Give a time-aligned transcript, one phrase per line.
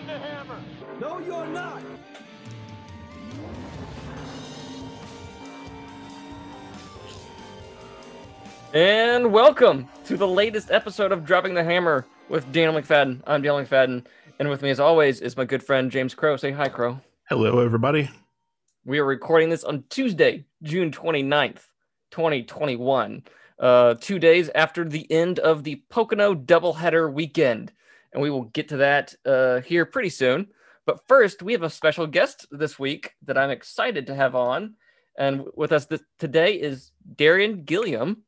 [0.00, 0.60] dropping the hammer.
[1.00, 1.82] No, you're not.
[8.72, 13.20] And welcome to the latest episode of Dropping the Hammer with Daniel McFadden.
[13.26, 14.04] I'm Daniel McFadden,
[14.38, 16.36] and with me, as always, is my good friend James Crow.
[16.36, 17.00] Say hi, Crow.
[17.28, 18.08] Hello, everybody.
[18.84, 21.66] We are recording this on Tuesday, June 29th,
[22.12, 23.24] 2021,
[23.58, 27.72] uh, two days after the end of the Pocono doubleheader weekend.
[28.12, 30.48] And we will get to that uh, here pretty soon.
[30.86, 34.74] But first, we have a special guest this week that I'm excited to have on.
[35.18, 38.24] And with us th- today is Darian Gilliam,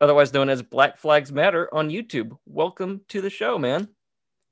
[0.00, 2.30] otherwise known as Black Flags Matter on YouTube.
[2.46, 3.88] Welcome to the show, man.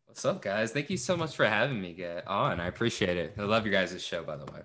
[0.06, 0.72] What's up, guys?
[0.72, 2.60] Thank you so much for having me get on.
[2.60, 3.34] I appreciate it.
[3.38, 4.60] I love your guys' show, by the way.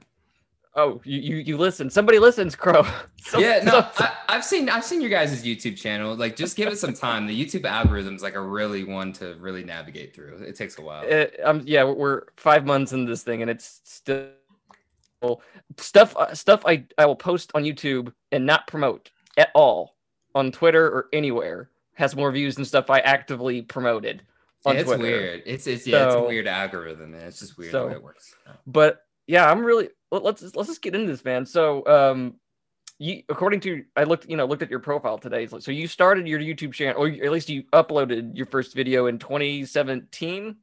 [0.80, 1.90] Oh, you you, you listen.
[1.90, 2.86] Somebody listens, Crow.
[3.22, 6.16] So- yeah, no, so- I, I've seen I've seen your guys' YouTube channel.
[6.16, 7.28] Like, just give it some time.
[7.28, 10.38] The YouTube algorithm's like a really one to really navigate through.
[10.38, 11.06] It takes a while.
[11.12, 14.30] uh, um, yeah, we're- five months in this thing, and it's still
[15.78, 16.16] stuff.
[16.16, 19.96] Uh, stuff I I will post on YouTube and not promote at all
[20.36, 24.22] on Twitter or anywhere has more views than stuff I actively promoted
[24.66, 25.02] on it's Twitter.
[25.04, 25.44] weird.
[25.46, 27.22] It's it's yeah, it's a weird algorithm, man.
[27.24, 28.34] It's just weird so- the way it works.
[28.66, 31.46] But yeah, I'm really let- let's let's just get into this, man.
[31.46, 32.36] So um.
[33.02, 35.48] You, according to I looked, you know, looked at your profile today.
[35.48, 39.18] So you started your YouTube channel, or at least you uploaded your first video in
[39.20, 40.58] 2017.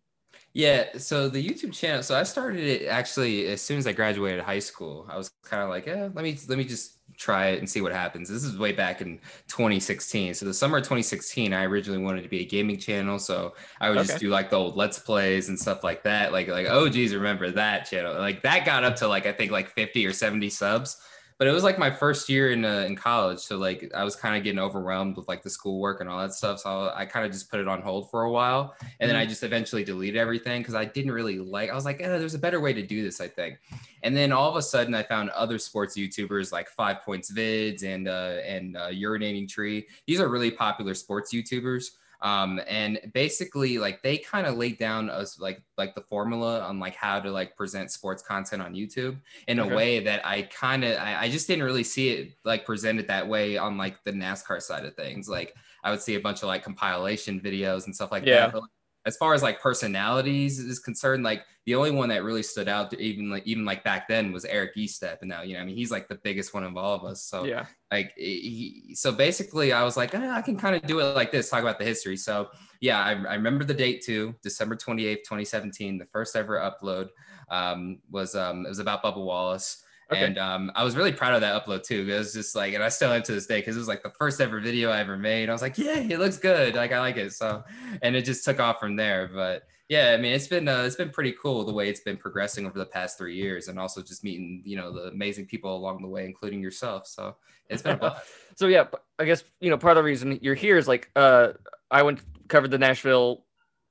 [0.53, 2.03] Yeah, so the YouTube channel.
[2.03, 5.07] So I started it actually as soon as I graduated high school.
[5.09, 7.81] I was kind of like, eh, let me let me just try it and see
[7.81, 8.29] what happens.
[8.29, 10.35] This is way back in 2016.
[10.35, 13.19] So the summer of 2016, I originally wanted to be a gaming channel.
[13.19, 14.07] So I would Okay.
[14.09, 16.33] just do like the old Let's Plays and stuff like that.
[16.33, 18.15] Like like oh geez, remember that channel?
[18.15, 20.99] Like that got up to like I think like 50 or 70 subs.
[21.39, 24.17] But it was like my first year in uh, in college, so like I was
[24.17, 26.61] kind of getting overwhelmed with like the schoolwork and all that stuff.
[26.61, 29.27] So I kind of just put it on hold for a while and then I
[29.27, 31.71] just eventually deleted everything because I didn't really like.
[31.71, 33.59] I was like, eh, there's a better way to do this, I think.
[34.03, 37.83] And then all of a sudden, I found other sports YouTubers like Five Points Vids
[37.83, 39.87] and uh, and uh, Urinating Tree.
[40.07, 41.91] These are really popular sports YouTubers.
[42.23, 46.79] Um, and basically, like they kind of laid down us like like the formula on
[46.79, 49.19] like how to like present sports content on YouTube
[49.49, 49.69] in Okay.
[49.71, 53.07] a way that I kind of I, I just didn't really see it like presented
[53.09, 55.29] that way on like the NASCAR side of things.
[55.29, 58.47] Like I would see a bunch of like compilation videos and stuff like Yeah.
[58.47, 58.53] that.
[58.53, 58.63] But
[59.07, 62.93] as far as like personalities is concerned, like the only one that really stood out,
[62.95, 65.19] even like even like back then, was Eric Estep.
[65.21, 67.23] And now, you know, I mean, he's like the biggest one of all of us.
[67.23, 67.67] So Yeah.
[67.93, 71.31] like he, so basically i was like eh, i can kind of do it like
[71.31, 72.49] this talk about the history so
[72.81, 77.09] yeah I, I remember the date too december 28th 2017 the first ever upload
[77.49, 80.25] um, was um, it was about bubba wallace Okay.
[80.25, 82.83] and um, i was really proud of that upload too it was just like and
[82.83, 85.01] i still am to this day because it was like the first ever video i
[85.01, 87.65] ever made i was like yeah it looks good like i like it so
[88.03, 90.97] and it just took off from there but yeah, I mean it's been uh, it's
[90.97, 94.03] been pretty cool the way it's been progressing over the past three years, and also
[94.03, 97.07] just meeting you know the amazing people along the way, including yourself.
[97.07, 97.37] So
[97.69, 98.27] it's been a blast.
[98.57, 98.87] so yeah,
[99.19, 101.53] I guess you know part of the reason you're here is like uh
[101.91, 103.45] I went covered the Nashville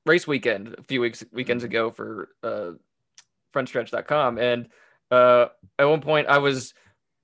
[0.05, 2.71] race weekend a few weeks weekends ago for uh
[3.53, 4.67] frontstretch.com and
[5.15, 5.49] uh
[5.79, 6.73] at one point I was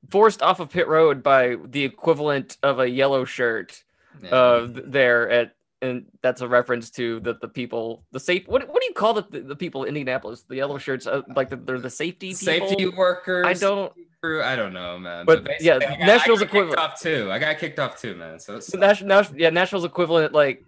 [0.09, 3.83] forced off of pit road by the equivalent of a yellow shirt
[4.31, 8.67] uh th- there at and that's a reference to the, the people the safe what,
[8.67, 11.55] what do you call the, the, people in Indianapolis the yellow shirts uh, like the,
[11.55, 12.67] they're the safety people?
[12.69, 13.45] safety workers.
[13.47, 13.91] I don't
[14.21, 15.25] crew, I don't know, man.
[15.25, 16.79] But, basically, yeah, I got, Nashville's I equivalent.
[16.79, 17.29] off too.
[17.31, 18.39] I got kicked off too, man.
[18.39, 20.63] So it's, the Nash, Nash, yeah, Nashville's equivalent, like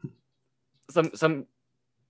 [0.89, 1.45] some some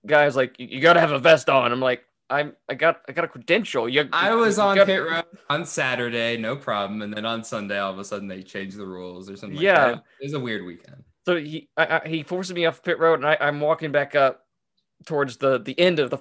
[0.06, 1.72] guys like you, you got to have a vest on.
[1.72, 3.88] I'm like, I'm I got I got a credential.
[3.88, 7.78] You, I was on got- pit road on Saturday, no problem, and then on Sunday,
[7.80, 9.60] all of a sudden they changed the rules or something.
[9.60, 9.86] Yeah.
[9.86, 10.04] like that.
[10.22, 11.04] it was a weird weekend.
[11.26, 14.16] So he I, I, he forces me off pit road, and I, I'm walking back
[14.16, 14.46] up
[15.06, 16.18] towards the the end of the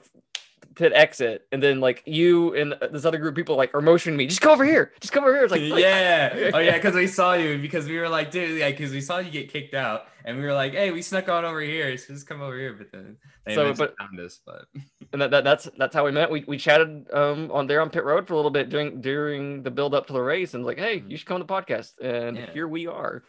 [0.75, 4.17] pit exit, and then like you and this other group of people like are motioning
[4.17, 5.45] me, just come over here, just come over here.
[5.45, 8.77] It's like yeah, oh yeah, because we saw you because we were like, dude, like,
[8.77, 11.45] because we saw you get kicked out, and we were like, hey, we snuck on
[11.45, 12.73] over here, so just come over here.
[12.75, 13.17] But then
[13.47, 14.41] they So, but- found us.
[14.45, 14.65] But
[15.13, 16.31] and that, that that's that's how we met.
[16.31, 19.63] We we chatted um on there on pit road for a little bit during during
[19.63, 21.93] the build up to the race, and like, hey, you should come on the podcast,
[22.01, 22.53] and Yeah.
[22.53, 23.23] here we are.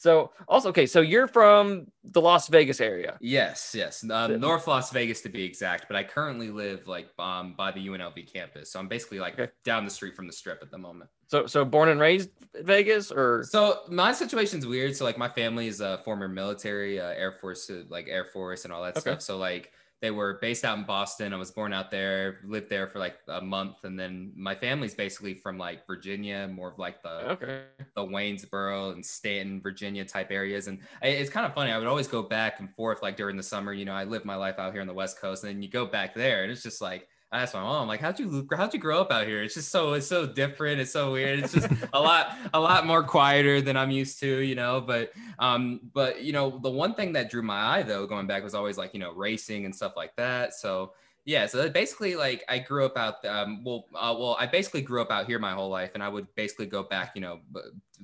[0.00, 3.18] So also okay, so you're from the Las Vegas area.
[3.20, 5.84] yes, yes, um, North Las Vegas to be exact.
[5.88, 9.52] But I currently live like um by the UNLV campus, so I'm basically like Okay.
[9.62, 11.10] down the street from the strip at the moment.
[11.26, 12.30] So so born and raised
[12.62, 14.96] Vegas or So my situation's weird.
[14.96, 18.64] So like my family is a former military, uh, Air Force, uh, like Air Force
[18.64, 19.00] and all that Okay.
[19.10, 19.20] stuff.
[19.20, 19.70] So like
[20.00, 21.34] they were based out in Boston.
[21.34, 24.94] I was born out there, lived there for like a month, and then my family's
[24.94, 27.62] basically from like Virginia, more of like the okay.
[27.94, 30.68] the Waynesboro and Staunton, Virginia type areas.
[30.68, 31.70] And I, it's kind of funny.
[31.70, 33.74] I would always go back and forth like during the summer.
[33.74, 35.68] You know, I lived my life out here on the West Coast, and then you
[35.68, 38.74] go back there, and it's just like I asked my mom, like, how'd you how'd
[38.74, 39.42] you grow up out here?
[39.42, 40.80] It's just so it's so different.
[40.80, 41.38] It's so weird.
[41.38, 44.80] It's just a lot a lot more quieter than I'm used to, you know.
[44.80, 48.42] But um, but you know, the one thing that drew my eye though, going back,
[48.42, 50.54] was always like you know racing and stuff like that.
[50.54, 50.92] So
[51.24, 53.24] yeah, so basically, like I grew up out.
[53.24, 56.08] Um, well, uh, well, I basically grew up out here my whole life, and I
[56.08, 57.12] would basically go back.
[57.14, 57.40] You know,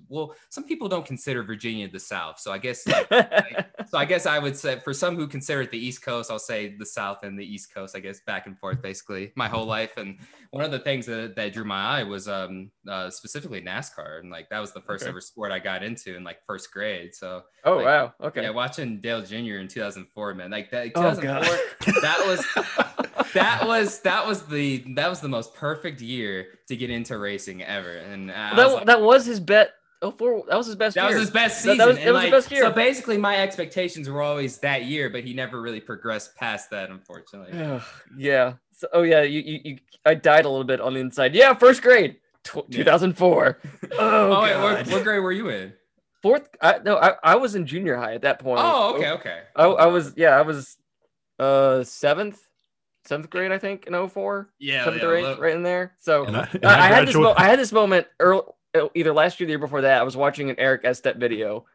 [0.08, 2.86] well, some people don't consider Virginia the South, so I guess.
[2.86, 6.02] Like, like, so I guess I would say for some who consider it the East
[6.02, 7.96] Coast, I'll say the South and the East Coast.
[7.96, 9.96] I guess back and forth, basically my whole life.
[9.96, 10.18] And
[10.50, 14.30] one of the things that, that drew my eye was um, uh, specifically NASCAR, and
[14.30, 15.10] like that was the first okay.
[15.10, 17.14] ever sport I got into in like first grade.
[17.14, 17.42] So.
[17.64, 18.14] Oh like, wow!
[18.22, 18.42] Okay.
[18.42, 19.58] Yeah, watching Dale Jr.
[19.58, 20.94] in 2004, man, like that.
[20.94, 26.46] 2004, oh, that was that was that was the that was the most perfect year
[26.68, 27.96] to get into racing ever.
[27.96, 29.72] And well, that, like, that was his bet.
[30.06, 30.44] Oh, four.
[30.48, 30.94] That was his best.
[30.94, 31.18] That year.
[31.18, 31.78] was his best season.
[31.78, 32.62] That, that was, that was like, best year.
[32.62, 36.90] So basically, my expectations were always that year, but he never really progressed past that,
[36.90, 37.80] unfortunately.
[38.16, 38.54] yeah.
[38.72, 41.34] So, oh yeah, you, you, you I died a little bit on the inside.
[41.34, 42.84] Yeah, first grade, tw- yeah.
[42.84, 43.58] 2004.
[43.98, 45.72] Oh, oh wait, what, what, grade were you in?
[46.22, 46.48] Fourth.
[46.60, 48.60] I, no, I, I was in junior high at that point.
[48.62, 49.42] Oh, okay, okay.
[49.54, 50.76] I, I was yeah, I was
[51.38, 52.40] uh seventh
[53.06, 54.50] seventh grade, I think, in 04.
[54.58, 55.94] Yeah, seventh yeah, or eighth, right in there.
[55.98, 57.14] So and I, and I, I had this.
[57.14, 58.42] Mo- I had this moment early,
[58.80, 60.00] Uh, either last year, the year before that.
[60.00, 61.66] I was watching an Eric Estep video,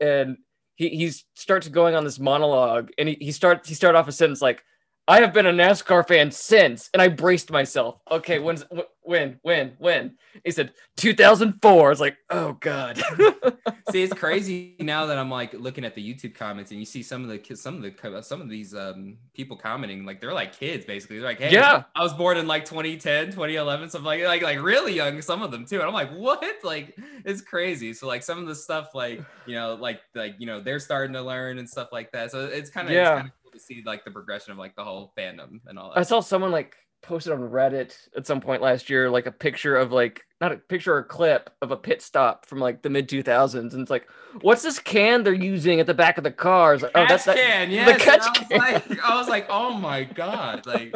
[0.00, 0.38] and
[0.76, 4.12] he he starts going on this monologue, and he he starts he started off a
[4.12, 4.64] sentence like,
[5.10, 7.98] "I have been a NASCAR fan since," and I braced myself.
[8.10, 8.64] Okay, when's
[9.02, 10.16] when when when?
[10.44, 11.86] He said 2004.
[11.86, 12.96] I was like, oh god.
[13.90, 17.02] see, it's crazy now that I'm like looking at the YouTube comments and you see
[17.02, 20.32] some of the kids, some of the some of these um people commenting like they're
[20.32, 21.18] like kids basically.
[21.18, 24.62] They're like, hey, yeah, I was born in like 2010, 2011, something like like like
[24.62, 25.20] really young.
[25.22, 26.44] Some of them too, and I'm like, what?
[26.62, 27.92] Like it's crazy.
[27.94, 31.14] So like some of the stuff like you know like like you know they're starting
[31.14, 32.30] to learn and stuff like that.
[32.30, 33.26] So it's kind of yeah.
[33.60, 36.00] See like the progression of like the whole fandom and all that.
[36.00, 39.76] I saw someone like posted on Reddit at some point last year, like a picture
[39.76, 42.88] of like not a picture or a clip of a pit stop from like the
[42.88, 44.08] mid 2000s, and it's like,
[44.40, 46.80] what's this can they're using at the back of the cars?
[46.80, 47.84] Like, oh, that's that can, yeah.
[47.84, 48.58] The catch I can.
[48.58, 50.94] Like, I was like, oh my god, like,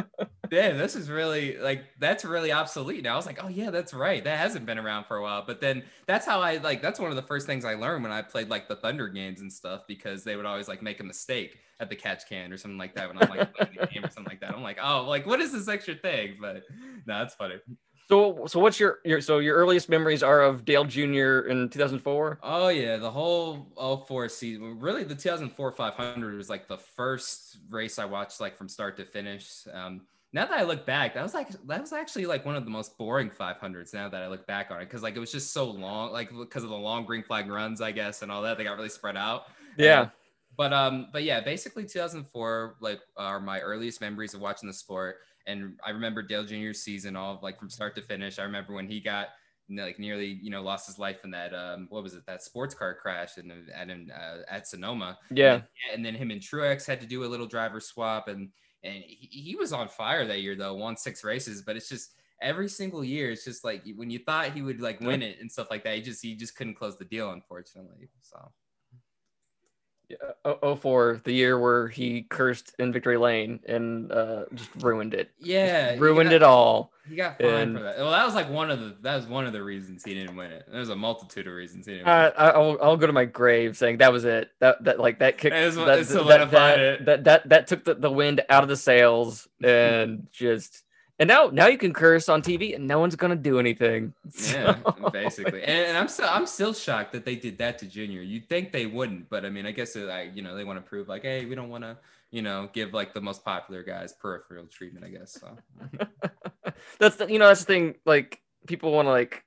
[0.49, 3.13] damn, this is really like that's really obsolete now.
[3.13, 5.45] I was like, oh yeah, that's right, that hasn't been around for a while.
[5.47, 8.13] But then that's how I like that's one of the first things I learned when
[8.13, 11.05] I played like the Thunder games and stuff because they would always like make a
[11.05, 14.05] mistake at the catch can or something like that when I'm like playing the game
[14.05, 14.55] or something like that.
[14.55, 16.39] I'm like, oh, like what is this extra thing?
[16.41, 16.63] But
[17.07, 17.57] no, that's funny.
[18.09, 21.49] So, so what's your your so your earliest memories are of Dale Jr.
[21.49, 22.41] in 2004?
[22.43, 24.79] Oh yeah, the whole 04 season.
[24.79, 29.05] Really, the 2004 500 was like the first race I watched like from start to
[29.05, 29.67] finish.
[29.73, 30.03] Um,
[30.35, 32.71] now that I look back, that was like that was actually like one of the
[32.71, 33.95] most boring 500s.
[33.95, 36.29] Now that I look back on it, because like it was just so long, like
[36.37, 38.59] because of the long green flag runs, I guess, and all that.
[38.59, 39.45] They got really spread out.
[39.79, 40.11] Yeah.
[40.57, 45.19] But um, but yeah, basically 2004 like are my earliest memories of watching the sport,
[45.47, 48.39] and I remember Dale Jr.'s season all like from start to finish.
[48.39, 49.29] I remember when he got
[49.71, 52.75] like nearly you know lost his life in that um what was it that sports
[52.75, 55.19] car crash in at uh, at Sonoma.
[55.31, 55.55] Yeah.
[55.55, 58.51] And then, and then him and Truex had to do a little driver swap, and
[58.83, 62.15] and he, he was on fire that year though, won six races, but it's just
[62.43, 65.51] every single year it's just like when you thought he would like win it and
[65.51, 68.37] stuff like that he just he just couldn't close the deal unfortunately so
[70.09, 75.31] yeah, 04, the year where he cursed in Victory Lane and uh, just ruined it.
[75.39, 76.93] Yeah, just ruined got, it all.
[77.09, 77.99] He got fined and, for that.
[77.99, 80.37] Well, that was like one of the that was one of the reasons he didn't
[80.37, 80.67] win it.
[80.71, 82.09] There's a multitude of reasons he didn't.
[82.09, 84.51] Uh, I'll I'll go to my grave saying that was it.
[84.61, 88.11] That that like that kicked that, that, that, that, that, that that took the, the
[88.11, 90.84] wind out of the sails and just
[91.19, 94.13] and now, now you can curse on TV, and no one's gonna do anything.
[94.53, 94.77] Yeah,
[95.13, 95.63] basically.
[95.63, 98.21] And, and, I'm still, I'm still shocked that they did that to Junior.
[98.23, 100.65] You'd think they wouldn't, but I mean, I guess uh, it, like, you know, they
[100.65, 101.97] want to prove like, hey, we don't want to,
[102.31, 105.05] you know, give like the most popular guys peripheral treatment.
[105.05, 105.57] I guess so.
[106.99, 107.95] that's the, you know, that's the thing.
[108.05, 109.45] Like, people want to like,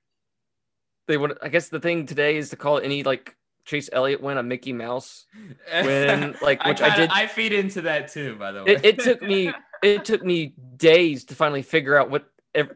[1.07, 1.37] they want.
[1.41, 4.73] I guess the thing today is to call any like Chase Elliott win a Mickey
[4.73, 5.25] Mouse
[5.73, 7.09] win, like which I, kinda, I, did.
[7.09, 8.73] I feed into that too, by the way.
[8.73, 9.51] It, it took me
[9.83, 12.25] it took me days to finally figure out what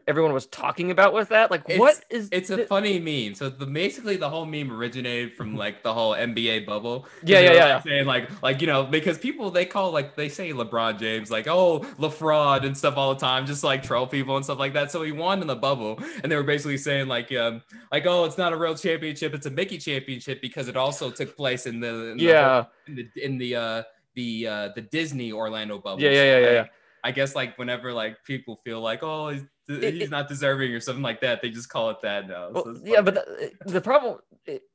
[0.06, 1.50] everyone was talking about with that.
[1.50, 2.28] Like, it's, what is?
[2.30, 3.34] It's a th- funny meme.
[3.34, 7.06] So the basically the whole meme originated from like the whole NBA bubble.
[7.24, 7.74] Yeah, yeah, yeah.
[7.74, 11.30] Like saying like like you know because people they call like they say LeBron James
[11.30, 14.74] like oh LaFraud and stuff all the time, just like troll people and stuff like
[14.74, 14.90] that.
[14.90, 18.24] So he won in the bubble, and they were basically saying like um like oh
[18.24, 21.80] it's not a real championship, it's a Mickey championship because it also took place in
[21.80, 23.82] the in yeah the, in the in the uh
[24.14, 26.02] the uh the Disney Orlando bubble.
[26.02, 26.52] Yeah, yeah, yeah, yeah.
[26.52, 26.66] yeah
[27.04, 31.02] I guess like whenever like people feel like oh he's, he's not deserving or something
[31.02, 32.50] like that, they just call it that now.
[32.50, 34.18] Well, yeah, but the, the problem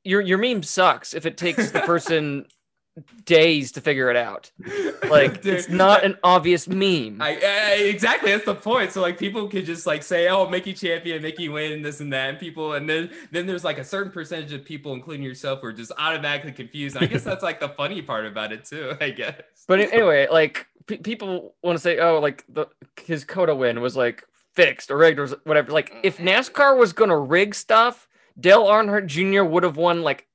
[0.03, 2.45] your your meme sucks if it takes the person
[3.25, 4.51] days to figure it out.
[5.09, 7.21] Like Dude, it's not an obvious meme.
[7.21, 8.91] I, I exactly that's the point.
[8.91, 12.11] So like people could just like say, "Oh, Mickey champion, Mickey win, and this and
[12.13, 15.61] that," and people, and then then there's like a certain percentage of people, including yourself,
[15.61, 16.95] who are just automatically confused.
[16.95, 18.95] And I guess that's like the funny part about it too.
[18.99, 19.41] I guess.
[19.67, 22.67] But anyway, like p- people want to say, "Oh, like the
[23.05, 26.27] his COTA win was like fixed or rigged or whatever." Like if mm-hmm.
[26.27, 28.07] NASCAR was gonna rig stuff,
[28.39, 29.43] Dale Earnhardt Jr.
[29.43, 30.27] would have won like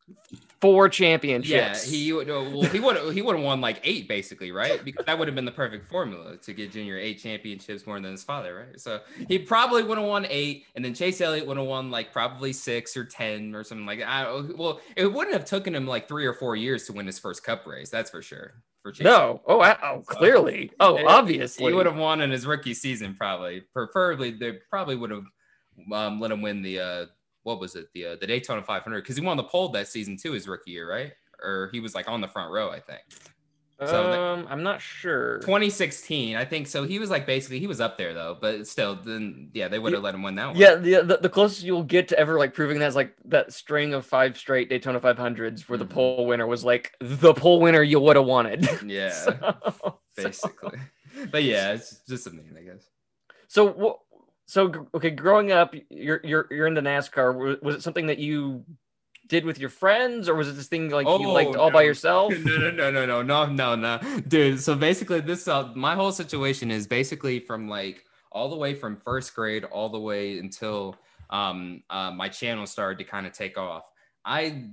[0.62, 1.50] four championships.
[1.84, 2.28] Yeah, he would.
[2.28, 3.12] Well, he would.
[3.12, 4.82] He would have won like eight, basically, right?
[4.82, 8.12] Because that would have been the perfect formula to get Junior eight championships more than
[8.12, 8.80] his father, right?
[8.80, 12.12] So he probably would have won eight, and then Chase Elliott would have won like
[12.12, 14.08] probably six or ten or something like that.
[14.08, 17.18] I, well, it wouldn't have taken him like three or four years to win his
[17.18, 17.90] first Cup race.
[17.90, 18.54] That's for sure.
[18.84, 22.30] For Chase no, oh, I- oh, clearly, oh, He- obviously, he would have won in
[22.30, 23.62] his rookie season, probably.
[23.74, 25.24] Preferably, they probably would have
[25.92, 27.06] um, let him win the uh,
[27.42, 30.16] what was it, the uh, the Daytona 500 because he won the pole that season
[30.16, 31.12] too, his rookie year, right?
[31.42, 33.02] Or he was like on the front row, I think.
[33.84, 35.38] so the- Um, I'm not sure.
[35.40, 36.68] 2016, I think.
[36.68, 39.80] So he was like basically he was up there though, but still, then yeah, they
[39.80, 40.56] would have let him win that one.
[40.56, 43.52] Yeah, the, the the closest you'll get to ever like proving that is like that
[43.52, 45.90] string of five straight Daytona 500s where the Mhm.
[45.90, 48.68] pole winner was like the pole winner you would have wanted.
[48.86, 50.78] yeah, so, basically.
[51.30, 52.88] But yeah, it's just a meme, I guess.
[53.48, 53.98] so what?
[54.46, 57.62] so okay, growing up, you're you're you're into NASCAR.
[57.62, 58.64] Was it something that you
[59.28, 61.82] did with your friends, or was it this thing like oh, you liked all by
[61.82, 62.34] yourself?
[62.44, 64.60] No, no, no, no, no, no, no, no, dude.
[64.60, 68.96] So basically, this uh, my whole situation is basically from like all the way from
[68.96, 70.96] first grade all the way until
[71.30, 73.84] um, uh, my channel started to kind of take off.
[74.24, 74.64] I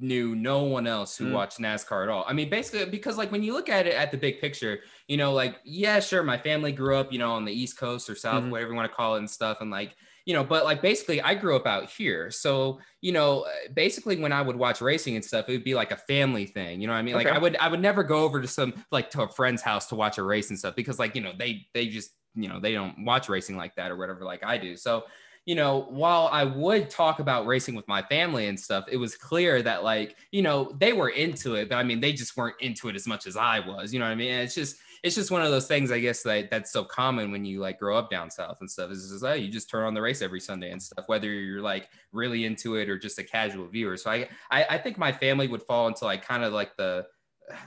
[0.00, 1.32] knew no one else who Mm.
[1.32, 2.24] watched NASCAR at all.
[2.26, 5.16] I mean, basically, because like when you look at it at the big picture, you
[5.16, 8.14] know, like yeah, sure, my family grew up, you know, on the East Coast or
[8.14, 8.50] South, Mhm.
[8.50, 9.94] whatever you want to call it, and stuff, and like
[10.26, 14.32] you know, but like basically, I grew up out here, so you know, basically, when
[14.32, 16.80] I would watch racing and stuff, it would be like a family thing.
[16.80, 17.14] You know what I mean?
[17.14, 19.86] Like I would, I would never go over to some like to a friend's house
[19.88, 22.58] to watch a race and stuff because like you know they they just you know
[22.58, 24.76] they don't watch racing like that or whatever like I do.
[24.76, 25.04] So
[25.46, 29.14] you know, while I would talk about racing with my family and stuff, it was
[29.14, 32.56] clear that like, you know, they were into it, but I mean, they just weren't
[32.60, 34.30] into it as much as I was, you know what I mean?
[34.32, 37.30] And it's just, it's just one of those things, I guess, that that's so common
[37.30, 38.90] when you like grow up down south and stuff.
[38.90, 41.60] Is just, oh, you just turn on the race every Sunday and stuff, whether you're
[41.60, 43.98] like really into it or just a casual viewer.
[43.98, 47.04] So I, I, I think my family would fall into like kind of like the,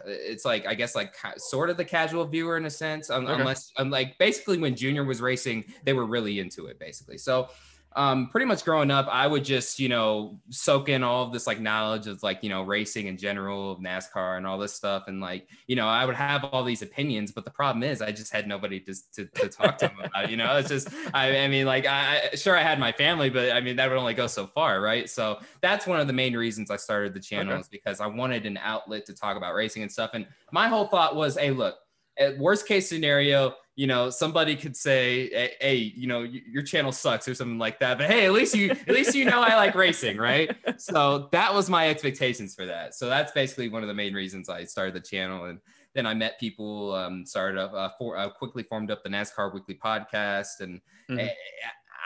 [0.05, 3.39] it's like I guess like sort of the casual viewer in a sense, un- Okay.
[3.39, 7.17] unless um, like basically when Junior was racing, they were really into it basically.
[7.17, 7.49] So
[7.97, 11.47] um, pretty much growing up, I would just you know soak in all of this
[11.47, 15.05] like knowledge of like you know racing in general, of NASCAR and all this stuff,
[15.07, 18.11] and like you know I would have all these opinions, but the problem is I
[18.11, 20.29] just had nobody to to, to talk to them about.
[20.29, 23.29] You know, it's just I, I mean like I I- sure I had my family,
[23.29, 25.09] but I mean that would only go so far, right?
[25.09, 27.61] So that's one of the main reasons I started the channel Okay.
[27.61, 30.11] is because I wanted an outlet to talk about racing and stuff.
[30.13, 31.75] And my whole thought was, hey, look,
[32.19, 37.27] at worst case scenario, you know, somebody could say, hey, you know, your channel sucks
[37.27, 37.99] or something like that.
[37.99, 40.49] But hey, at least you, at least you know I like racing, right?
[40.77, 42.95] So that was my expectations for that.
[42.95, 45.45] So that's basically one of the main reasons I started the channel.
[45.45, 45.59] And
[45.93, 49.53] then I met people, um, started up, uh, for, uh, quickly formed up the NASCAR
[49.53, 51.19] Weekly podcast, and Mhm.
[51.27, 51.33] eh,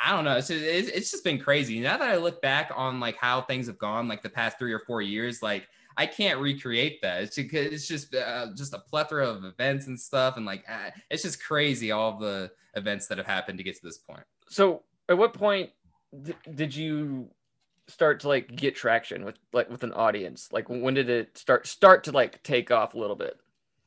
[0.03, 0.35] I don't know.
[0.35, 1.79] It's just, it's it's just been crazy.
[1.79, 4.73] Now that I look back on like how things have gone, like the past three
[4.73, 7.23] or four years, like I can't recreate that.
[7.23, 10.91] It's just, it's just uh, just a plethora of events and stuff, and like uh,
[11.09, 14.23] it's just crazy all the events that have happened to get to this point.
[14.49, 15.71] So, at what point
[16.23, 17.29] d- did you
[17.87, 20.49] start to like get traction with like with an audience?
[20.51, 23.39] Like, when did it start start to like take off a little bit?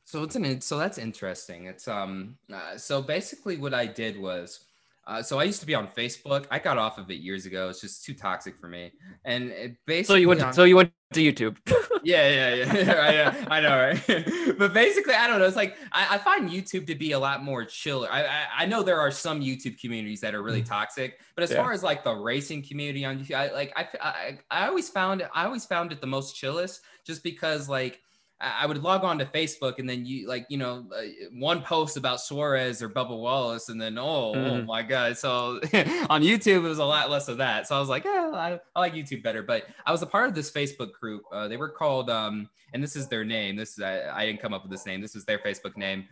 [0.03, 1.65] So it's an so that's interesting.
[1.65, 4.65] It's um uh, so basically what I did was.
[5.07, 6.45] Uh, so I used to be on Facebook.
[6.49, 7.69] I got off of it years ago.
[7.69, 8.91] It's just too toxic for me.
[9.23, 11.57] And it basically, So you went to, on- so you went to YouTube.
[12.03, 12.73] yeah, yeah, yeah.
[13.11, 14.55] yeah, I know, right?
[14.57, 15.45] but basically, I don't know.
[15.45, 18.07] It's like I, I find YouTube to be a lot more chiller.
[18.11, 21.51] I, I I know there are some YouTube communities that are really toxic, but as
[21.51, 21.57] Yeah.
[21.61, 25.21] far as like the racing community on YouTube, I like I, I I always found.
[25.35, 28.01] I always found it the most chillest, just because like.
[28.41, 31.95] I would log on to Facebook and then you like you know uh, one post
[31.95, 34.65] about Suarez or Bubba Wallace and then oh, oh Mhm.
[34.65, 35.17] my god.
[35.17, 35.59] So
[36.09, 37.65] on YouTube it was a lot less of that.
[37.67, 39.41] So I was like yeah I, I like YouTube better.
[39.41, 41.23] But I was a part of this Facebook group.
[41.31, 43.55] Uh, they were called um and this is their name.
[43.55, 44.99] This is I, I didn't come up with this name.
[45.01, 46.05] This is their Facebook name.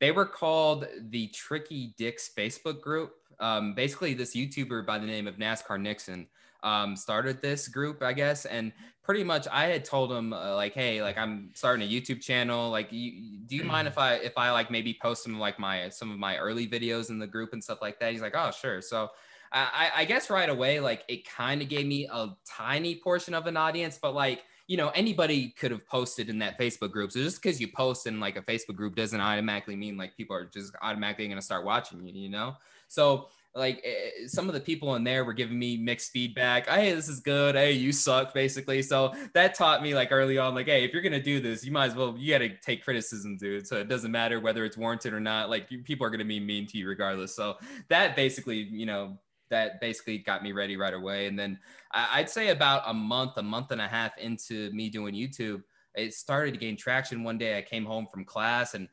[0.00, 3.12] They were called the Tricky Dicks Facebook group.
[3.40, 6.28] Um basically this YouTuber by the name of NASCAR Nixon
[6.62, 10.74] um, started this group, I guess, and pretty much I had told him uh, like,
[10.74, 12.70] hey, like I'm starting a YouTube channel.
[12.70, 15.88] Like, you, do you mind if I if I like maybe post some like my
[15.88, 18.12] some of my early videos in the group and stuff like that?
[18.12, 18.80] He's like, oh, sure.
[18.80, 19.10] So.
[19.54, 23.46] I, I guess right away, like it kind of gave me a tiny portion of
[23.46, 27.12] an audience, but like you know, anybody could have posted in that Facebook group.
[27.12, 30.34] So just because you post in like a Facebook group doesn't automatically mean like people
[30.36, 32.54] are just automatically going to start watching you, you know?
[32.88, 36.68] So like eh, some of the people in there were giving me mixed feedback.
[36.68, 37.54] Hey, this is good.
[37.54, 38.82] Hey, you suck, basically.
[38.82, 41.72] So that taught me like early on, like, hey, if you're gonna do this, you
[41.72, 43.66] might as well you got to take criticism, dude.
[43.66, 45.50] So it doesn't matter whether it's warranted or not.
[45.50, 47.36] Like people are gonna be mean to you regardless.
[47.36, 47.56] So
[47.88, 49.18] that basically, you know,
[49.50, 51.26] that basically got me ready right away.
[51.26, 51.58] And then
[51.92, 55.62] I'd say about a month, a month and a half into me doing YouTube,
[55.94, 57.22] it started to gain traction.
[57.22, 58.88] One day I came home from class and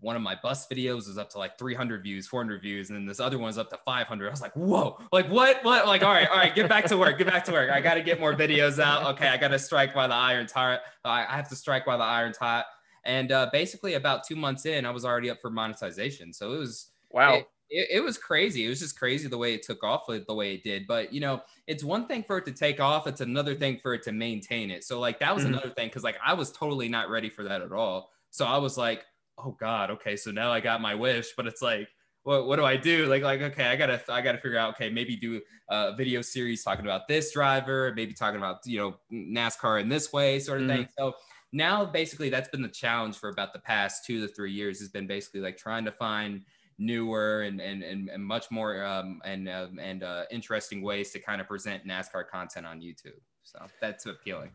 [0.00, 3.06] one of my bust videos was up to like 300 views, 400 views, and then
[3.06, 4.26] this other one's up to 500.
[4.26, 5.86] I was like, whoa, like what, what?
[5.86, 7.70] Like, all right, all right, get back to work, get back to work.
[7.70, 9.04] I got to get more videos out.
[9.14, 10.80] Okay, I got to strike while the iron's hot.
[11.04, 12.66] I have to strike while the iron's hot.
[13.04, 16.32] And uh, basically, about two months in, I was already up for monetization.
[16.32, 17.34] So it was wow.
[17.34, 18.64] It, it, it, was crazy.
[18.64, 20.86] It was just crazy the way it took off the way it did.
[20.86, 23.06] But you know, it's one thing for it to take off.
[23.06, 24.84] It's another thing for it to maintain it.
[24.84, 25.54] So like that was mm-hmm.
[25.54, 28.10] another thing because like I was totally not ready for that at all.
[28.30, 29.04] So I was like,
[29.38, 31.88] oh god, okay, so now I got my wish, but it's like.
[32.24, 33.06] What, what do I do?
[33.06, 35.40] Like, like, okay, I gotta, I gotta figure out, okay, maybe do
[35.70, 40.12] a video series talking about this driver, maybe talking about, you know, NASCAR in this
[40.12, 40.76] way, sort of mm-hmm.
[40.78, 40.88] thing.
[40.98, 41.14] So
[41.52, 44.88] now basically that's been the challenge for about the past two to three years has
[44.88, 46.42] been basically like trying to find
[46.78, 51.18] newer and and and, and much more um, and uh, and uh, interesting ways to
[51.18, 53.20] kind of present NASCAR content on YouTube.
[53.42, 54.50] So that's appealing.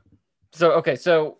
[0.51, 1.39] So okay, so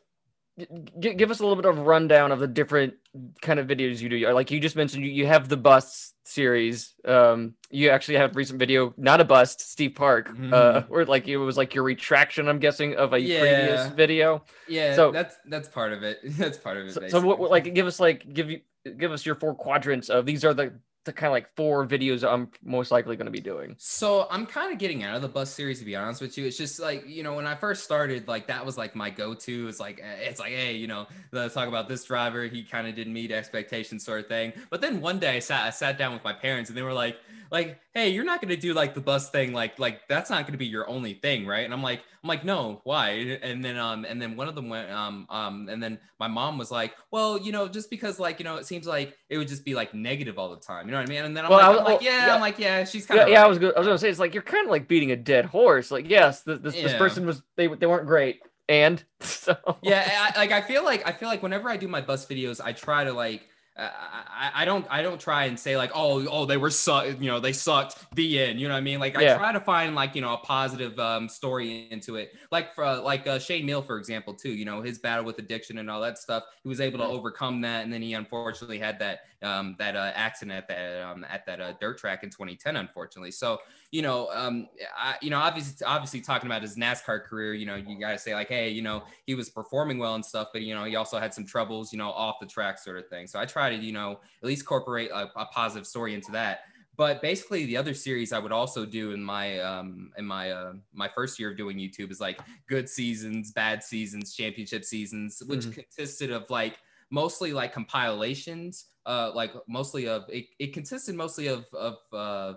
[1.00, 2.94] g- give us a little bit of a rundown of the different
[3.42, 4.32] kind of videos you do.
[4.32, 6.94] Like you just mentioned, you, you have the bust series.
[7.06, 10.54] Um, you actually have recent video, not a bust, Steve Park, mm-hmm.
[10.54, 13.40] uh, or like it was like your retraction, I'm guessing, of a yeah.
[13.40, 14.44] previous video.
[14.68, 16.20] Yeah, so that's that's part of it.
[16.38, 16.94] That's part of it.
[16.94, 18.62] So, so what, like, give us like give you
[18.98, 20.74] give us your four quadrants of these are the
[21.06, 23.76] the kind of like four videos I'm most likely going to be doing.
[23.78, 26.46] So I'm kind of getting out of the bust series to be honest with you.
[26.46, 29.68] It's just like you know when I first started, like that was like my go-to.
[29.68, 32.46] It's like eh, it's like hey, you know, let's talk about this driver.
[32.46, 34.54] He kind of didn't meet expectations, sort of thing.
[34.70, 36.94] But then one day I sat I sat down with my parents and they were
[36.94, 37.18] like
[37.52, 39.54] like hey, you're not going to do like the bust thing.
[39.54, 41.64] Like like that's not going to be your only thing, right?
[41.64, 43.10] And I'm like I'm like no, why?
[43.42, 46.58] And then um and then one of them went um um and then my mom
[46.58, 49.48] was like, well, you know, just because like you know it seems like it would
[49.48, 50.88] just be like negative all the time.
[50.88, 51.26] You know what I mean?
[51.26, 53.20] And then I'm, well, like, was, I'm like, yeah, yeah, I'm like, yeah, she's kind
[53.20, 53.28] of.
[53.28, 53.76] Yeah, yeah, I was, good.
[53.76, 55.92] I was gonna say it's like you're kind of like beating a dead horse.
[55.92, 56.84] Like, yes, this, this, yeah.
[56.84, 61.08] this person was they they weren't great, and so yeah, I, like I feel like
[61.08, 64.66] I feel like whenever I do my bust videos, I try to like I, I
[64.66, 67.54] don't I don't try and say like oh oh they were su- you know they
[67.54, 69.00] sucked the end you know what I mean?
[69.00, 72.34] Like I try to find like you know a positive um, story into it.
[72.52, 75.40] Like for uh, like uh, Shane Hmiel for example too you know his battle with
[75.40, 78.78] addiction and all that stuff he was able to overcome that and then he unfortunately
[78.78, 82.30] had that um, that uh, accident at that um, at that uh, dirt track in
[82.30, 83.60] 2010 unfortunately so
[83.94, 87.76] you know, um, I, you know, obviously, obviously talking about his NASCAR career, you know,
[87.76, 90.64] you got to say like, hey, you know, he was performing well and stuff, but
[90.64, 93.28] you know, he also had some troubles, you know, off the track sort of thing.
[93.28, 96.62] So I try to, you know, at least incorporate a, a positive story into that.
[96.98, 100.74] But basically, the other series I would also do in my um, in my uh,
[100.92, 105.62] my first year of doing YouTube is like good seasons, bad seasons, championship seasons, which
[105.62, 105.82] mm-hmm.
[105.82, 106.80] consisted of like
[107.14, 112.54] mostly like compilations, uh, like mostly of it, it consisted mostly of of uh,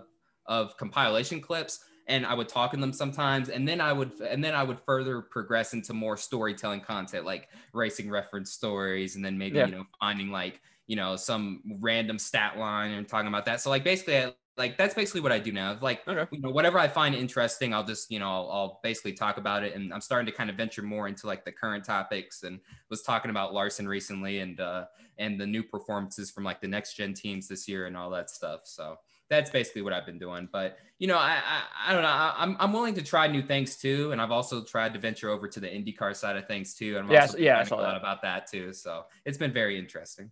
[0.47, 4.43] of compilation clips and I would talk in them sometimes, and then I would and
[4.43, 9.37] then I would further progress into more storytelling content like racing reference stories, and then
[9.37, 9.65] maybe yeah.
[9.65, 13.61] you know finding like you know some random stat line and talking about that.
[13.61, 14.17] So like basically.
[14.17, 15.77] I, like that's basically what I do now.
[15.79, 16.27] Like okay.
[16.31, 19.63] you know, whatever I find interesting, I'll just you know I'll, I'll, basically talk about
[19.63, 19.75] it.
[19.75, 22.43] And I'm starting to kind of venture more into like the current topics.
[22.43, 24.85] And was talking about Larson recently and uh,
[25.17, 28.29] and the new performances from like the next gen teams this year and all that
[28.29, 28.61] stuff.
[28.63, 28.97] So
[29.29, 30.49] that's basically what I've been doing.
[30.51, 32.09] But you know, I I, I don't know.
[32.09, 34.99] I, am I'm, I'm willing to try new things too, and I've also tried to
[34.99, 36.97] venture over to the IndyCar side of things too.
[36.97, 38.73] And I'm yes, yeah, I saw a lot about that too.
[38.73, 40.31] So it's been very interesting.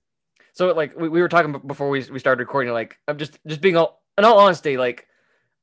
[0.54, 3.62] So like we, we were talking before we, we started recording, like I'm just just
[3.62, 5.08] being all in all honesty, like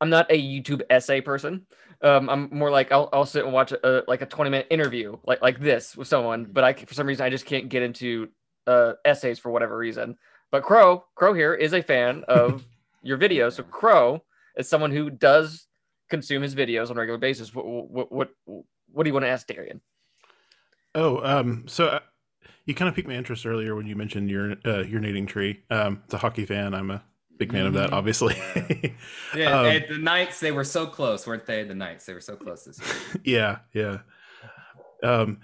[0.00, 1.66] I'm not a YouTube essay person.
[2.02, 5.16] Um, I'm more like I'll, I'll sit and watch a, like a 20 minute interview
[5.24, 8.28] like like this with someone, but I for some reason I just can't get into
[8.66, 10.16] uh, essays for whatever reason.
[10.50, 12.64] But Crow Crow here is a fan of
[13.02, 13.54] your videos.
[13.54, 14.22] So Crow
[14.56, 15.66] is someone who does
[16.10, 17.54] consume his videos on a regular basis.
[17.54, 19.80] What what what, what do you want to ask Darian?
[20.94, 22.00] Oh, um, so uh,
[22.66, 25.62] you kind of piqued my interest earlier when you mentioned your uh, urinating tree.
[25.70, 26.74] Um, it's a hockey fan.
[26.74, 27.02] I'm a
[27.38, 27.94] big fan of that, mm-hmm.
[27.94, 28.36] obviously.
[29.36, 31.64] yeah, um, the Knights they were so close, weren't they?
[31.64, 32.80] The Knights they were so close this
[33.24, 33.58] year.
[33.74, 33.98] yeah,
[35.02, 35.08] yeah.
[35.08, 35.40] Um,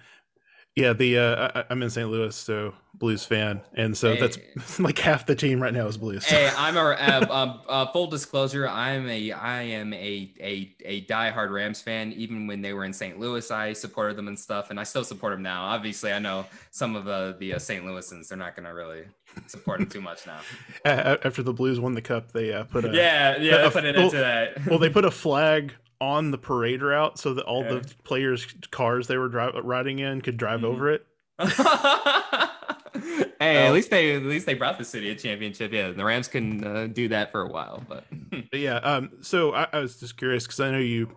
[0.78, 2.08] Yeah, the uh, I, I'm in St.
[2.08, 4.20] Louis, so Blues fan, and so Hey.
[4.56, 6.24] that's like half the team right now is Blues.
[6.24, 8.68] Hey, I'm a um, uh, full disclosure.
[8.68, 12.12] I'm a I am a a a diehard Rams fan.
[12.12, 13.18] Even when they were in St.
[13.18, 15.64] Louis, I supported them and stuff, and I still support them now.
[15.64, 17.84] Obviously, I know some of uh, the uh, St.
[17.84, 18.28] Louisans.
[18.28, 19.02] They're not gonna really
[19.48, 20.38] support them too much now.
[20.84, 23.84] After the Blues won the cup, they uh, put a yeah, yeah, a- they put
[23.84, 24.64] it well- into that.
[24.66, 27.74] well, they put a flag on the parade route so that all Yeah.
[27.80, 30.64] the players' cars they were dri- riding in could drive Mhm.
[30.64, 31.06] over it.
[33.40, 35.72] hey, at least they at least they brought the city a championship.
[35.72, 38.04] Yeah, the Rams can uh, do that for a while, but
[38.50, 41.10] But yeah, um, so I, I was just curious because I know you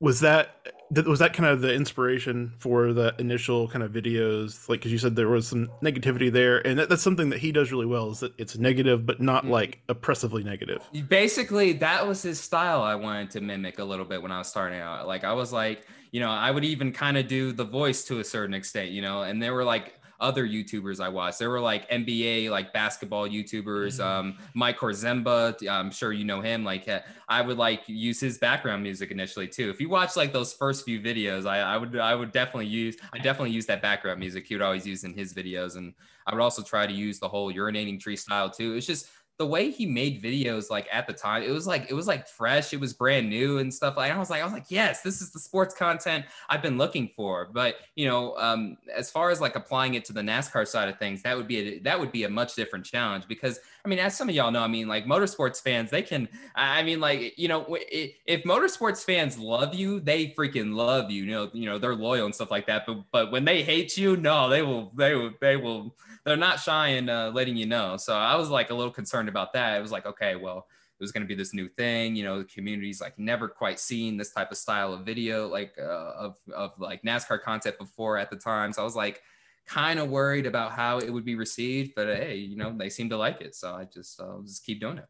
[0.00, 4.68] was that that- was that kind of the inspiration for the initial kind of videos?
[4.68, 7.50] Like because you said there was some negativity there and that, that's something that he
[7.52, 9.50] does really well is that it's negative but not Mhm.
[9.50, 10.82] like oppressively negative.
[11.08, 14.48] Basically that was his style i wanted to mimic a little bit when i was
[14.48, 15.06] starting out.
[15.06, 18.20] Like i was like you know i would even kind of do the voice to
[18.20, 21.38] a certain extent you know and there were like other youtubers i watched.
[21.38, 26.64] There were like nba like basketball youtubers um mike korzemba i'm sure you know him
[26.64, 29.70] like uh, i would like use his background music initially too.
[29.70, 32.96] If you watch like those first few videos i, I would i would definitely use
[33.12, 35.94] i definitely use that background music he would always use in his videos and
[36.26, 38.74] i would also try to use the whole urinating tree style too.
[38.74, 41.94] It's just the way he made videos like at the time it was like it
[41.94, 44.52] was like fresh it was brand new and stuff like i was like i was
[44.52, 47.48] like yes this is the sports content i've been looking for.
[47.52, 50.98] But you know um as far as like applying it to the nascar side of
[50.98, 53.98] things that would be a, that would be a much different challenge because i mean
[53.98, 57.38] as some of y'all know i mean like motorsports fans they can i mean like
[57.38, 61.78] you know if motorsports fans love you they freaking love you you know you know
[61.78, 64.92] they're loyal and stuff like that but but when they hate you no they will
[64.96, 65.94] they will they will
[66.26, 67.96] they're not shy in uh, letting you know.
[67.96, 69.78] So I was like a little concerned about that.
[69.78, 70.66] It was like, okay, well,
[70.98, 72.16] it was going to be this new thing.
[72.16, 75.74] You know, the community's like never quite seen this type of style of video, like
[75.78, 78.72] uh, of of like NASCAR content before at the time.
[78.72, 79.22] So I was like
[79.66, 81.92] kind of worried about how it would be received.
[81.96, 84.80] But hey, you know, they seem to like it, so I just I'll just keep
[84.80, 85.06] doing it.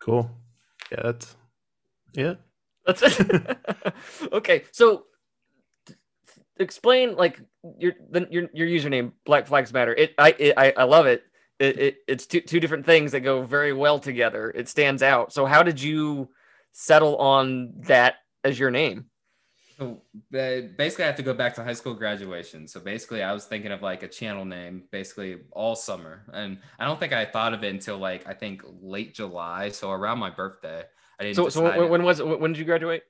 [0.00, 0.28] cool
[0.90, 1.36] yeah that's
[2.14, 2.34] yeah
[2.86, 3.58] That's it.
[4.32, 5.04] okay, so
[5.86, 5.94] t-
[6.58, 7.40] explain like
[7.78, 9.94] your the, your your username Black Flags Matter.
[9.94, 11.22] It I it, I I love it.
[11.60, 14.50] It, it it's two two different things that go very well together.
[14.50, 15.32] It stands out.
[15.32, 16.28] So how did you
[16.72, 19.06] settle on that as your name?
[19.78, 22.68] So basically, I have to go back to high school graduation.
[22.68, 26.84] So basically, I was thinking of like a channel name basically all summer, and I
[26.84, 30.30] don't think I thought of it until like I think late July, so around my
[30.30, 30.82] birthday.
[31.18, 31.36] I didn't.
[31.36, 32.40] So so when, was it?
[32.40, 33.02] When did you graduate?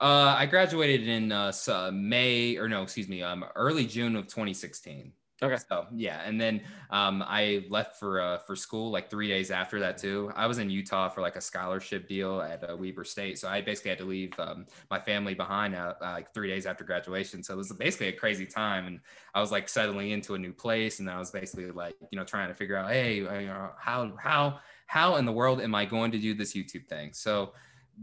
[0.00, 4.26] Uh, I graduated in uh, uh, May or no, excuse me, um, early June of
[4.28, 5.12] 2016.
[5.40, 5.56] Okay.
[5.68, 9.78] So yeah, and then um, I left for uh, for school like three days after
[9.78, 10.32] that too.
[10.34, 13.60] I was in Utah for like a scholarship deal at uh, Weber State, so I
[13.60, 17.44] basically had to leave um, my family behind uh, uh, like three days after graduation.
[17.44, 19.00] So it was basically a crazy time, and
[19.32, 22.24] I was like settling into a new place, and I was basically like you know
[22.24, 25.72] trying to figure out, hey, uh, you know, how how how in the world am
[25.72, 27.12] I going to do this YouTube thing?
[27.12, 27.52] So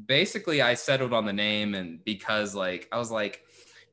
[0.06, 3.42] basically I settled on the name and because like I was like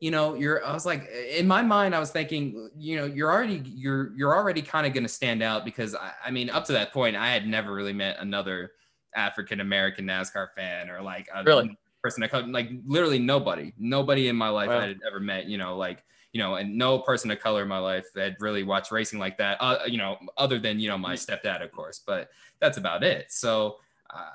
[0.03, 3.31] you know you're I was like in my mind I was thinking you know you're
[3.31, 6.65] already you're you're already kind of going to stand out because I, I mean up
[6.65, 8.73] to that point I had never really met another
[9.15, 11.79] African American NASCAR fan or like a Really?
[12.03, 14.81] person that like literally nobody nobody in my life Wow.
[14.81, 17.69] I had ever met you know like you know and no person of color in
[17.69, 20.99] my life had really watched racing like that uh, you know other than you know
[20.99, 23.77] my stepdad of course but that's about it so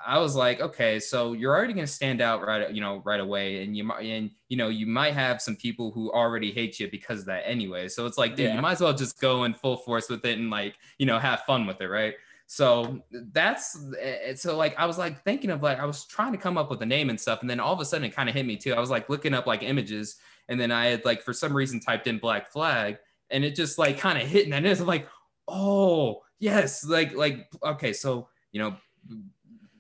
[0.06, 3.20] I- was like, okay, so you're already going to stand out right, you know, right
[3.20, 6.80] away, and you might, and you know, you might have some people who already hate
[6.80, 7.88] you because of that anyway.
[7.88, 8.56] So it's like, dude, Yeah.
[8.56, 11.20] you might as well just go in full force with it and like, you know,
[11.20, 12.16] have fun with it, right?
[12.48, 16.38] So that's eh, so like I was like thinking of like I was trying to
[16.38, 18.30] come up with a name and stuff, and then all of a sudden it kind
[18.30, 18.74] of hit me too.
[18.74, 20.16] I was like looking up like images,
[20.48, 23.78] and then I had like for some reason typed in Black Flag, and it just
[23.78, 25.08] like kind of hit, and then it's like,
[25.50, 28.78] oh yes, like like okay, so you know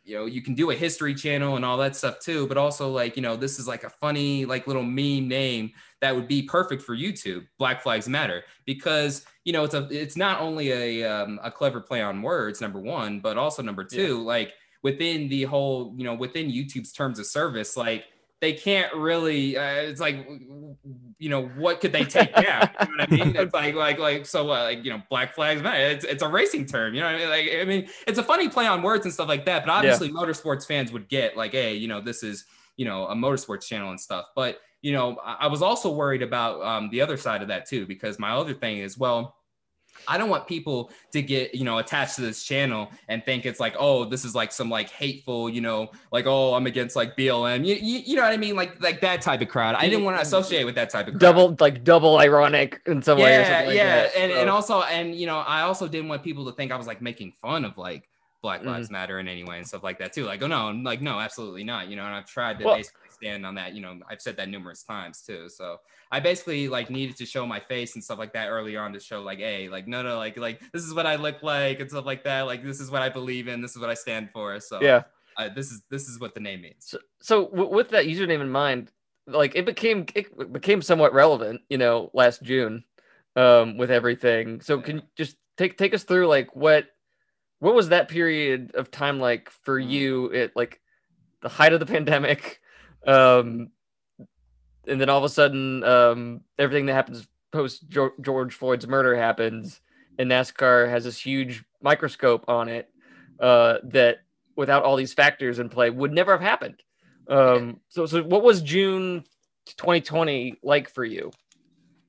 [0.07, 2.89] you know you can do a history channel and all that stuff too but also
[2.89, 6.41] like you know this is like a funny like little meme name that would be
[6.41, 11.03] perfect for youtube black flags matter because you know it's a it's not only a
[11.03, 15.43] um, a clever play on words number one but also number two like within the
[15.43, 18.05] whole you know within youtube's terms of service like
[18.41, 20.27] they can't really uh, it's like
[21.17, 23.99] you know what could they take down you know what i mean it's like like
[23.99, 27.01] like so uh, like you know black flags matter it's, it's a racing term you
[27.01, 27.29] know what I mean?
[27.29, 30.09] like i mean it's a funny play on words and stuff like that but obviously
[30.09, 32.45] motorsports fans would get like hey you know this is
[32.75, 36.21] you know a motorsports channel and stuff but you know i, I was also worried
[36.21, 39.36] about um, the other side of that too because my other thing is well
[40.07, 43.59] I don't want people to get, you know, attached to this channel and think it's
[43.59, 47.17] like, oh, this is like some like hateful, you know, like, oh, I'm against like
[47.17, 47.65] BLM.
[47.65, 48.55] You, you, you know what I mean?
[48.55, 49.75] Like, like that type of crowd.
[49.75, 51.19] I didn't want to associate with that type of crowd.
[51.19, 53.25] double like double ironic in some way.
[53.35, 54.09] or Yeah, something like yeah.
[54.17, 56.87] and, and also, and, you know, I also didn't want people to think I was
[56.87, 58.07] like making fun of like,
[58.43, 58.69] Black Mm-hmm.
[58.69, 60.23] Lives Matter in any way and stuff like that too.
[60.25, 61.87] Like, oh no, I'm like, no, absolutely not.
[61.89, 63.73] You know, and I've tried to Well- basically stand on that.
[63.73, 65.49] You know, I've said that numerous times too.
[65.49, 65.79] So
[66.11, 68.99] I basically like needed to show my face and stuff like that early on to
[68.99, 71.89] show like, hey, like, no, no, like, like this is what I look like and
[71.89, 72.41] stuff like that.
[72.41, 73.61] Like, this is what I believe in.
[73.61, 74.59] This is what I stand for.
[74.59, 75.03] So yeah.
[75.37, 76.75] uh, this is this is what the name means.
[76.79, 78.91] So, so w- with that username in mind,
[79.27, 82.83] like it became it became somewhat relevant, you know, last June,
[83.35, 84.61] um, with everything.
[84.61, 86.85] So can you just take take us through like what
[87.59, 89.89] what was that period of time like for Mm.
[89.89, 90.79] you It like
[91.41, 92.61] the height of the pandemic,
[93.05, 93.69] um,
[94.87, 99.81] and then all of a sudden, um, everything that happens post George Floyd's murder happens,
[100.17, 102.89] and NASCAR has this huge microscope on it,
[103.39, 104.19] uh, that
[104.55, 106.81] without all these factors in play would never have happened.
[107.29, 109.23] Um, so, so what was June
[109.65, 111.31] 2020 like for you?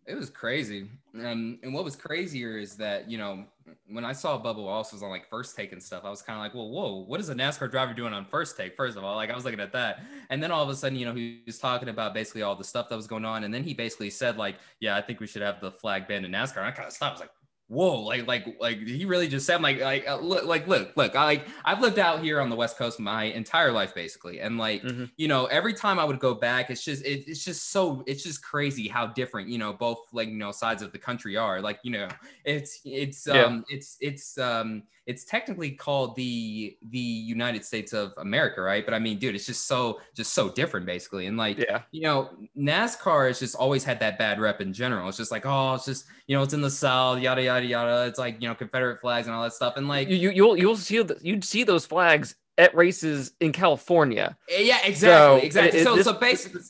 [0.08, 0.88] It was crazy.
[1.14, 3.44] Um, and what was crazier is that, you know,
[3.86, 6.38] when I saw Bubba Wallace was on like first take and stuff, I was kind
[6.38, 8.74] of like, well, whoa, what is a NASCAR driver doing on first take?
[8.74, 10.02] First of all, like I was looking at that.
[10.30, 12.64] And then all of a sudden, you know, he was talking about basically all the
[12.64, 13.44] stuff that was going on.
[13.44, 16.24] And then he basically said, like, yeah, I think we should have the flag banned
[16.24, 16.56] in NASCAR.
[16.56, 17.10] And I kind of stopped.
[17.10, 17.30] I was like,
[17.68, 21.14] whoa, like, like, like he really just said, like, like, uh, look, like, look, look,
[21.14, 24.40] I like, I've lived out here on the West Coast my entire life, basically.
[24.40, 25.10] And like, Mhm.
[25.16, 28.22] you know, every time I would go back, it's just it, it's just so it's
[28.22, 31.60] just crazy how different, you know, both like you know sides of the country are.
[31.60, 33.48] Like, you know, it's it's Yeah.
[33.48, 38.84] um it's it's um it's technically called the the United States of America, right?
[38.84, 41.26] But I mean, dude, it's just so just so different basically.
[41.26, 41.84] And like Yeah.
[41.90, 45.08] you know, NASCAR has just always had that bad rep in general.
[45.08, 47.90] It's just like, oh, it's just, you know, it's in the South, yada yada yada.
[47.90, 48.06] yada.
[48.08, 49.76] It's like, you know, Confederate flags and all that stuff.
[49.76, 53.52] And like You, you you'll you'll see the, you'd see those flags at races in
[53.52, 54.36] California.
[54.50, 55.80] Eh, Yeah, exactly, So, exactly.
[55.80, 56.60] it- So, this- so basically,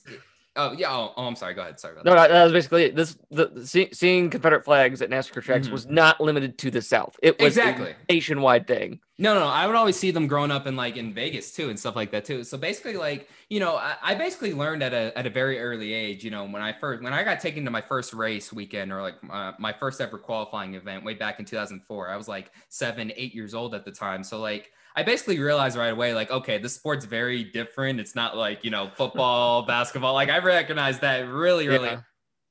[0.59, 1.55] oh yeah, oh, oh, I'm sorry.
[1.55, 1.81] Go ahead.
[1.81, 2.29] Sorry about No, that.
[2.29, 2.97] that, that was basically it.
[2.97, 5.73] This the, see, seeing Confederate flags at NASCAR tracks Mhm.
[5.73, 7.17] was not limited to the South.
[7.23, 7.93] It was Exactly.
[7.93, 9.01] a nationwide thing.
[9.21, 11.79] No, no, I would always see them growing up in like in Vegas too and
[11.79, 12.45] stuff like that too.
[12.45, 15.93] So basically, like you know, I, I basically learned at a at a very early
[15.93, 16.25] age.
[16.25, 19.01] You know, when I first when I got taken to my first race weekend or
[19.03, 23.13] like uh, my first ever qualifying event way back in 2004, I was like seven,
[23.17, 24.23] eight years old at the time.
[24.23, 24.71] So like.
[24.99, 28.01] I basically realized right away, like, okay, this sport's very different.
[28.01, 30.13] It's not like, you know, football, basketball.
[30.13, 32.01] Like, I recognized that really, really Yeah.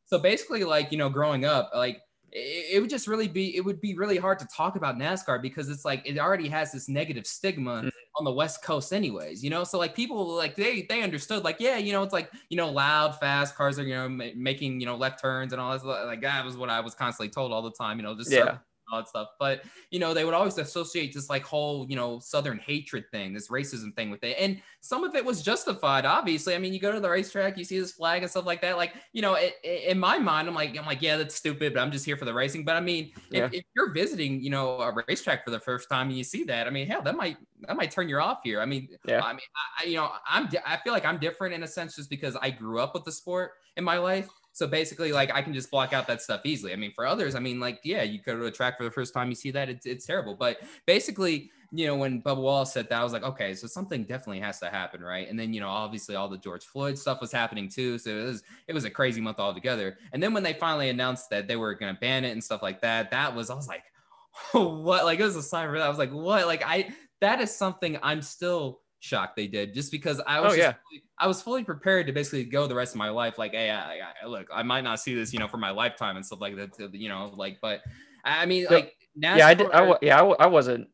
[0.06, 3.62] so basically like you know growing up like it, it would just really be it
[3.62, 6.88] would be really hard to talk about nascar because it's like it already has this
[6.88, 7.92] negative stigma Mhm.
[8.18, 11.58] on the west coast anyways you know so like people like they they understood like
[11.60, 14.80] yeah you know it's like you know loud fast cars are you know ma- making
[14.80, 17.52] you know left turns and all this like that was what i was constantly told
[17.52, 18.60] all the time you know just Yeah.
[18.92, 19.30] All that stuff.
[19.40, 23.34] But you know they would always associate this like whole you know southern hatred thing
[23.34, 24.36] this racism thing with it.
[24.40, 26.56] And some of it was justified obviously.
[26.56, 28.78] I mean you go to the racetrack you see this flag and stuff like that.
[28.78, 31.74] Like you know it, it- in my mind i'm like i'm like yeah that's stupid
[31.74, 32.66] but i'm just here for the racing.
[32.66, 33.46] But i mean Yeah.
[33.46, 36.44] if, if you're visiting you know a racetrack for the first time and you see
[36.46, 38.62] that i mean hell that might that might turn you off here.
[38.62, 39.22] I mean Yeah.
[39.24, 41.96] i mean I, I- you know i'm i feel like i'm different in a sense
[41.96, 45.44] just because i grew up with the sport in my life so basically, like I
[45.44, 46.74] can just block out that stuff easily.
[46.74, 48.90] I mean, for others, I mean, like, yeah, you go to a track for the
[48.90, 50.34] first time, you see that, it's, it's terrible.
[50.34, 54.04] But basically, you know, when Bubba Wallace said that, I was like, okay, so something
[54.06, 55.30] definitely has to happen, right?
[55.30, 58.00] And then, you know, obviously all the George Floyd stuff was happening too.
[58.00, 60.00] So it was it was a crazy month altogether.
[60.12, 62.82] And then when they finally announced that they were gonna ban it and stuff like
[62.82, 63.84] that, that was I was like,
[64.54, 65.06] what?
[65.06, 65.86] Like it was a sign for that.
[65.86, 66.48] I was like, what?
[66.48, 70.56] Like I that is something I'm still shocked they did just because I was Oh,
[70.56, 70.74] just yeah.
[70.90, 73.70] fully- I was fully prepared to basically go the rest of my life like hey
[73.70, 76.42] I, I, look I might not see this you know for my lifetime and stuff
[76.42, 77.82] like that you know like but
[78.26, 79.72] I mean So- like NASCAR, yeah, I did.
[79.72, 80.90] I, yeah, I, I wasn't.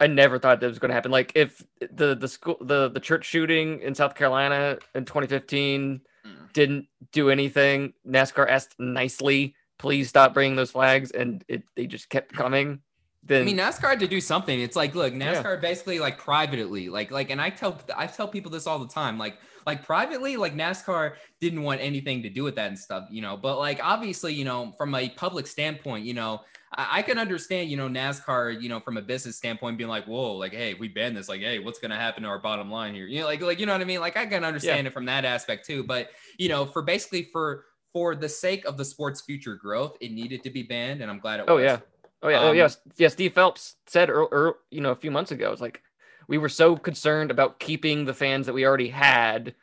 [0.00, 1.12] I never thought that was going to happen.
[1.12, 6.52] Like if the the school the the church shooting in South Carolina in 2015 Mm.
[6.52, 12.10] didn't do anything, NASCAR asked nicely, "Please stop bringing those flags," and it they just
[12.10, 12.80] kept coming.
[13.22, 14.58] Then I mean, NASCAR had to do something.
[14.60, 15.34] It's like, look, Yeah.
[15.34, 18.88] NASCAR basically like privately, like, like, and I tell, I tell people this all the
[18.88, 23.06] time, like, like privately, like NASCAR didn't want anything to do with that and stuff,
[23.10, 23.36] you know.
[23.36, 26.40] But like, obviously, you know, from a public standpoint, you know,
[26.76, 30.06] I, I can understand, you know, NASCAR, you know, from a business standpoint, being like,
[30.06, 32.94] whoa, like, hey, we ban this, like, hey, what's gonna happen to our bottom line
[32.94, 33.06] here?
[33.06, 34.00] You know, like, like, you know what I mean?
[34.00, 35.84] Like, I can understand it from that aspect too.
[35.84, 40.10] But you know, for basically for for the sake of the sport's future growth, it
[40.12, 41.64] needed to be banned, and I'm glad it Oh, was.
[41.64, 41.78] yeah.
[42.22, 43.08] Oh yeah, oh Um, yes, yeah.
[43.08, 45.82] Steve Phelps said, er, er, you know, a few months ago, it's like
[46.28, 49.54] we were so concerned about keeping the fans that we already had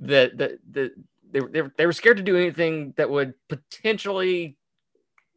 [0.00, 4.56] that that they, were- they, were- they were scared to do anything that would potentially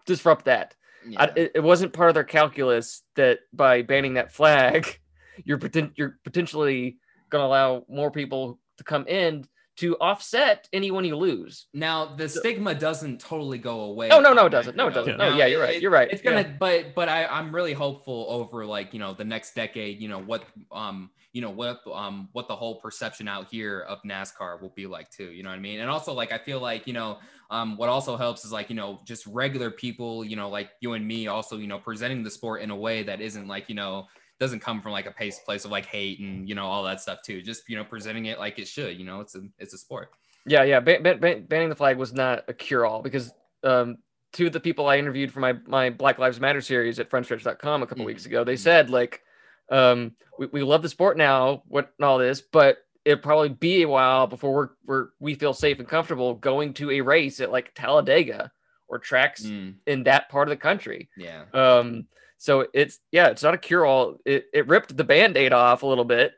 [0.06, 0.76] disrupt that.
[1.18, 5.00] I, it, it wasn't part of their calculus that by banning that flag,
[5.46, 6.98] you're poten- you're potentially
[7.30, 9.46] going to allow more people to come in
[9.78, 11.68] to offset anyone you lose.
[11.74, 14.10] Now the stigma doesn't totally go away.
[14.12, 14.76] Oh no, no, it doesn't.
[14.76, 15.20] No, it doesn't.
[15.20, 15.30] Yeah.
[15.30, 15.82] No, yeah, you're right.
[15.82, 16.10] You're right.
[16.12, 16.56] It's gonna, Yeah.
[16.60, 20.02] but but I I'm really hopeful over like you know the next decade.
[20.02, 24.00] You know what um you know what um what the whole perception out here of
[24.04, 25.32] NASCAR will be like too.
[25.32, 25.80] You know what I mean?
[25.80, 27.20] And also like I feel like you know
[27.52, 30.26] um what also helps is like you know just regular people.
[30.26, 33.04] You know like you and me also you know presenting the sport in a way
[33.04, 34.08] that isn't like you know
[34.39, 37.02] doesn't come from like a place place of like hate and you know all that
[37.02, 37.41] stuff too.
[37.41, 38.97] Just you know presenting it like it should.
[38.97, 40.10] You know it's a it's a sport.
[40.45, 40.80] Yeah, yeah.
[40.80, 43.97] Ban- ban- ban- banning the flag was not a cure all because um,
[44.32, 47.84] two of the people I interviewed for my my Black Lives Matter series at frontstretch.com
[47.84, 48.08] a couple Mhm.
[48.08, 49.21] weeks ago, they said like,
[49.69, 53.82] um, we, we love the sport now, what and all this, but it'll probably be
[53.84, 57.52] a while before we're, we're we feel safe and comfortable going to a race at
[57.52, 58.52] like Talladega
[58.88, 61.10] or tracks Mm, in that part of the country.
[61.17, 61.43] yeah.
[61.54, 64.17] Um, so it's yeah, it's not a cure all.
[64.26, 66.34] It, it ripped the band-aid off a little bit.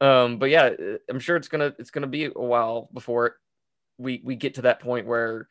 [0.00, 0.70] Um, but yeah,
[1.08, 3.36] I'm sure it's gonna it's gonna be a while before
[3.98, 5.46] we we get to that point where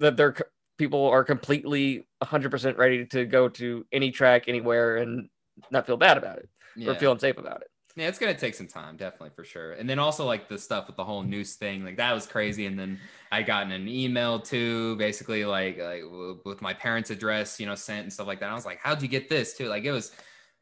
[0.00, 0.34] that there
[0.76, 5.28] people are completely 100% ready to go to any track anywhere and
[5.70, 6.90] not feel bad about it Yeah.
[6.90, 7.68] or feel unsafe about it.
[7.96, 9.72] Yeah, it's gonna take some time, definitely for sure.
[9.74, 12.66] And then also like the stuff with the whole news thing, like that was crazy.
[12.66, 12.98] And then
[13.30, 16.02] I gotten an email too, basically like like
[16.44, 18.50] with my parents' address, you know, sent and stuff like that.
[18.50, 19.68] I was like, how'd you get this too?
[19.68, 20.10] Like it was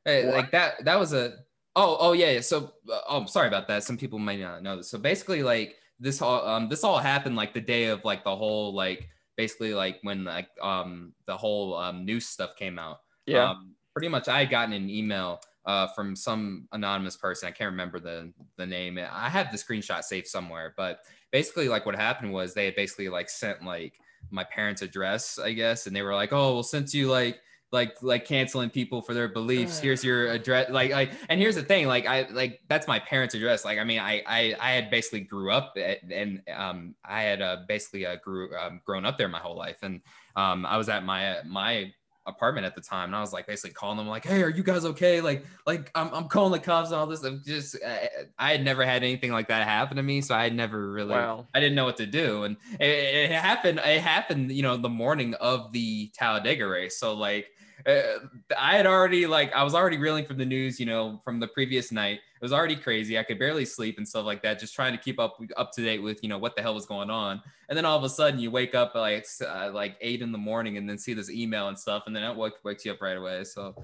[0.04, 0.84] eh, like that.
[0.84, 1.36] That was a
[1.74, 2.32] oh oh yeah.
[2.32, 2.40] yeah.
[2.40, 3.82] So uh, oh, I'm sorry about that.
[3.82, 4.90] Some people might not know this.
[4.90, 8.36] So basically, like this all um this all happened like the day of like the
[8.36, 13.00] whole like basically like when like um the whole um news stuff came out.
[13.24, 13.50] Yeah.
[13.50, 17.48] Um, pretty much, I had gotten an email uh, from some anonymous person.
[17.48, 18.98] I can't remember the the name.
[18.98, 23.08] I have the screenshot saved somewhere, but basically, like what happened was they had basically
[23.08, 23.94] like sent like
[24.30, 27.40] my parents' address, I guess, and they were like, "Oh, well, since you like."
[27.72, 31.62] like like canceling people for their beliefs here's your address like like and here's the
[31.62, 34.90] thing like i like that's my parents address like i mean i i, I had
[34.90, 39.16] basically grew up at, and um i had uh, basically uh, grew um, grown up
[39.16, 40.02] there my whole life and
[40.36, 41.90] um i was at my my
[42.26, 44.62] apartment at the time and I was like basically calling them like hey are you
[44.62, 48.08] guys okay like like I'm, I'm calling the cops and all this I'm just I,
[48.38, 51.48] I had never had anything like that happen to me so I never really Wow.
[51.52, 54.88] I didn't know what to do and it, it happened it happened you know the
[54.88, 57.48] morning of the Talladega race so like
[57.86, 61.48] I had already like I was already reeling from the news, you know, from the
[61.48, 62.16] previous night.
[62.16, 63.18] It was already crazy.
[63.18, 65.82] I could barely sleep and stuff like that, just trying to keep up up to
[65.82, 67.42] date with you know what the hell was going on.
[67.68, 70.38] And then all of a sudden you wake up like uh, like eight in the
[70.38, 73.00] morning and then see this email and stuff, and then it wake, wakes you up
[73.00, 73.44] right away.
[73.44, 73.74] So.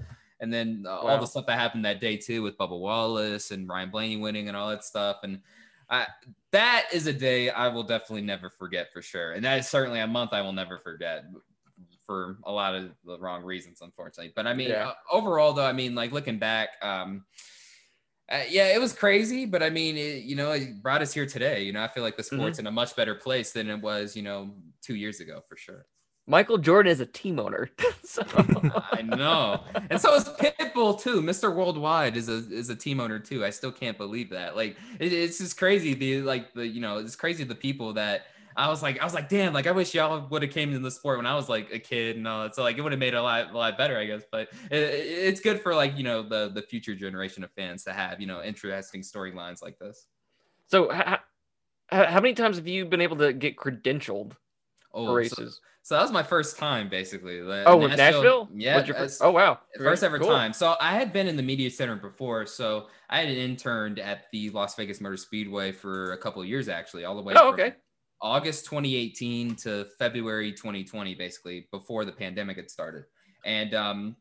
[0.41, 3.67] And then uh, all the stuff that happened that day too, with Bubba Wallace and
[3.67, 5.41] Ryan Blaney winning and all that stuff, and
[5.89, 6.07] I,
[6.51, 9.33] that is a day I will definitely never forget for sure.
[9.33, 11.25] And that is certainly a month I will never forget
[12.09, 14.33] for a lot of the wrong reasons, unfortunately.
[14.35, 14.87] But I mean, Yeah.
[14.87, 17.23] uh, overall, though, I mean, like looking back, um,
[18.31, 21.27] uh, yeah, it was crazy, but I mean, it, you know, it brought us here
[21.27, 21.61] today.
[21.61, 24.15] You know, I feel like the sport's in a much better place than it was,
[24.15, 25.85] you know, two years ago for sure.
[26.25, 27.69] Michael Jordan is a team owner.
[28.03, 28.23] so
[28.91, 31.21] I know, and so is Pitbull too.
[31.21, 31.53] Mr.
[31.53, 33.45] Worldwide is a is a team owner too.
[33.45, 34.55] I still can't believe that.
[34.55, 35.93] Like, it, it's just crazy.
[35.93, 38.25] The like the you know, it's crazy the people that
[38.59, 40.79] I was like, I was like, damn, like I wish y'all would have came into
[40.79, 42.55] the sport when I was like a kid and all that.
[42.55, 44.23] So like, it would have made it a lot a lot better, I guess.
[44.31, 47.83] But it, it- it's good for like you know the the future generation of fans
[47.85, 50.07] to have you know interesting storylines like this.
[50.67, 51.01] so h-
[51.91, 54.33] h- how many times have you been able to get credentialed
[54.93, 55.61] Oh, for so, races?
[55.83, 57.39] so that was my first time basically.
[57.41, 58.49] Oh, with Nashville?
[58.53, 58.75] yeah.
[58.75, 59.59] What's your fir- oh wow.
[59.77, 60.27] first ever Cool.
[60.27, 60.51] time.
[60.53, 62.45] So I had been in the media center before.
[62.45, 66.67] So I had interned at the Las Vegas Motor Speedway for a couple of years,
[66.69, 67.33] actually, all the way.
[67.37, 67.75] Oh, from okay.
[68.21, 73.05] August 2018 to February 2020, basically before the pandemic had started.
[73.45, 74.15] And um,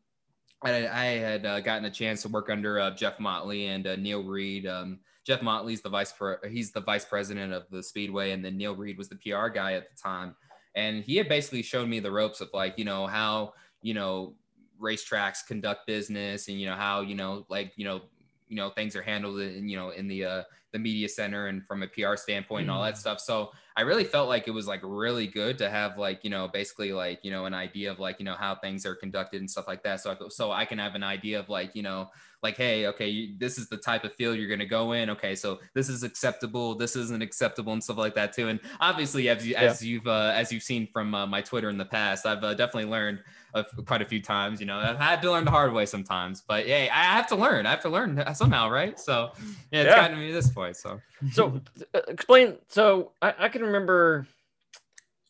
[0.62, 3.96] I, I had uh, gotten a chance to work under uh, Jeff Motley and uh,
[3.96, 4.66] Neil Reed.
[4.66, 8.56] Um, Jeff Motley's the vice pre- he's the vice president of the speedway, and then
[8.56, 10.34] Neil Reed was the PR guy at the time.
[10.74, 14.34] And he had basically shown me the ropes of like you know how you know
[14.80, 18.02] racetracks conduct business, and you know how you know like you know
[18.48, 21.64] you know things are handled in you know in the uh, the media center and
[21.66, 23.20] from a PR standpoint and all that stuff.
[23.20, 26.48] So I really felt like it was like really good to have like you know
[26.48, 29.48] basically like you know an idea of like you know how things are conducted and
[29.48, 30.00] stuff like that.
[30.00, 32.10] So I, so I can have an idea of like you know
[32.42, 35.08] like hey okay you, this is the type of field you're gonna go in.
[35.10, 38.48] Okay, so this is acceptable, this isn't acceptable and stuff like that too.
[38.48, 41.78] And obviously as you as you've uh, as you've seen from uh, my Twitter in
[41.78, 43.20] the past, I've uh, definitely learned
[43.58, 44.60] a, quite a few times.
[44.60, 47.36] You know I've had to learn the hard way sometimes, but yeah I have to
[47.36, 47.66] learn.
[47.66, 48.98] I have to learn somehow, right?
[48.98, 49.32] So
[49.70, 49.96] yeah, it's Yeah.
[49.96, 50.76] gotten me to this point.
[50.76, 51.00] So
[51.32, 51.60] So
[51.94, 52.56] uh, explain.
[52.68, 54.26] So I, I can remember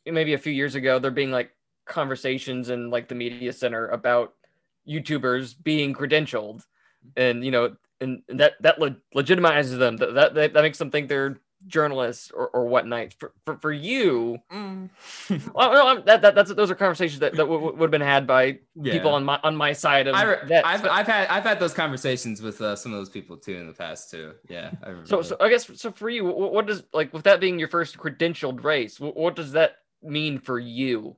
[0.06, 1.50] maybe a few years ago there being like
[1.86, 4.34] conversations in like the media center about
[4.88, 6.64] YouTubers being credentialed,
[7.16, 9.96] and you know, and, and that that le- legitimizes them.
[9.96, 13.12] That, that that makes them think they're journalists or, or whatnot.
[13.14, 14.88] For, for for you, Mm.
[15.54, 18.00] well, no, I'm- that, that that's those are conversations that, that w- would have been
[18.00, 18.92] had by Yeah.
[18.92, 21.74] people on my on my side of I, that I've, I've had I've had those
[21.74, 24.34] conversations with uh, some of those people too in the past too.
[24.48, 24.70] Yeah.
[24.82, 27.58] I so so I guess so for you, what, what does like with that being
[27.58, 31.16] your first credentialed race, what, what does that mean for you,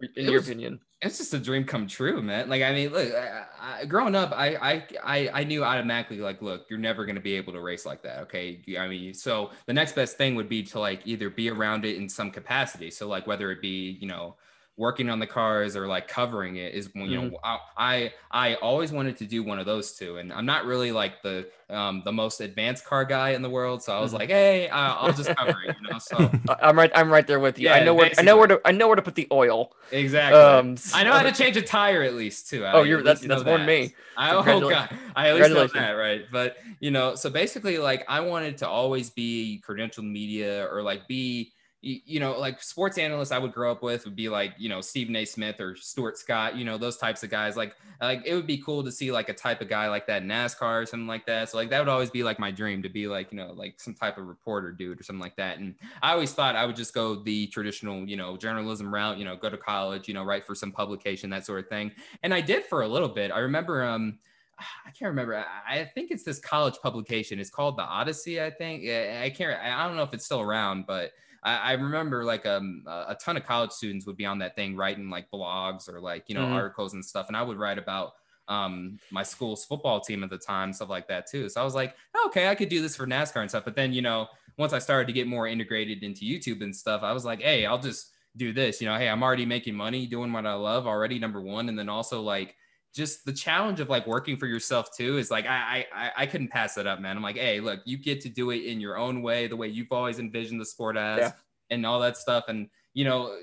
[0.00, 0.80] in it your was- opinion?
[1.04, 2.48] It's just a dream come true, man.
[2.48, 6.40] Like, I mean, look, I, I, growing up, I, I, I, I knew automatically, like,
[6.42, 8.20] look, you're never going to be able to race like that.
[8.22, 8.60] Okay.
[8.78, 11.96] I mean, so the next best thing would be to like either be around it
[11.96, 12.90] in some capacity.
[12.90, 14.36] So, like, whether it be, you know,
[14.76, 18.90] working on the cars or like covering it is, you know, I, I, I always
[18.92, 20.16] wanted to do one of those two.
[20.16, 23.82] And I'm not really like the, um, the most advanced car guy in the world.
[23.82, 24.18] So I was Mhm.
[24.18, 25.98] like, hey, I'll just cover it, you know?
[25.98, 26.90] So, I- I'm right.
[26.94, 27.70] I'm right there with you.
[27.70, 29.72] I know where I know where to I know where to put the oil.
[29.90, 30.44] exactly.
[30.44, 32.64] Um, I know how to change a tire at least too.
[32.72, 33.94] Oh, you're at that's that's more than me.
[34.16, 36.22] I, oh god, I at least know that, right?
[36.30, 41.08] But you know, so basically, like I wanted to always be credentialed media or like
[41.08, 41.52] be,
[41.84, 44.68] y- you know, like sports analysts I would grow up with would be like, you
[44.68, 45.24] know, Stephen A.
[45.24, 47.56] Smith or Stuart Scott, you know, those types of guys.
[47.56, 50.24] Like, like it would be cool to see like a type of guy like that
[50.24, 51.50] NASCAR or something like that.
[51.50, 53.80] So like that would always be like my dream to be like, you know, like
[53.80, 55.58] some type of reporter dude or something like that.
[55.58, 59.24] And I always thought I would just go the traditional, you know, journalism route, you
[59.24, 61.92] know, go to college, you know, write for some publication, that sort of thing.
[62.22, 63.30] And I did for a little bit.
[63.30, 64.18] I remember, um,
[64.58, 65.44] I can't remember.
[65.68, 67.40] I think it's this college publication.
[67.40, 68.40] It's called the Odyssey.
[68.40, 68.88] I think.
[68.88, 69.60] I can't.
[69.60, 71.10] I don't know if it's still around, but
[71.44, 74.76] I, I remember like um, a ton of college students would be on that thing
[74.76, 76.50] writing like blogs or like you know Mhm.
[76.50, 78.12] articles and stuff, and I would write about
[78.48, 81.48] um my school's football team at the time stuff like that too.
[81.48, 83.64] So i was like okay i could do this for nascar and stuff.
[83.64, 84.28] But then you know
[84.58, 87.64] once i started to get more integrated into youtube and stuff i was like hey
[87.64, 88.80] i'll just do this.
[88.82, 91.78] You know hey i'm already making money doing what i love already number one and
[91.78, 92.54] then also like
[92.94, 96.48] just the challenge of like working for yourself too is like I, I I couldn't
[96.48, 97.16] pass that up, man.
[97.16, 99.68] I'm like, hey, look, you get to do it in your own way, the way
[99.68, 101.32] you've always envisioned the sport as, Yeah.
[101.70, 102.44] and all that stuff.
[102.46, 103.36] And you know,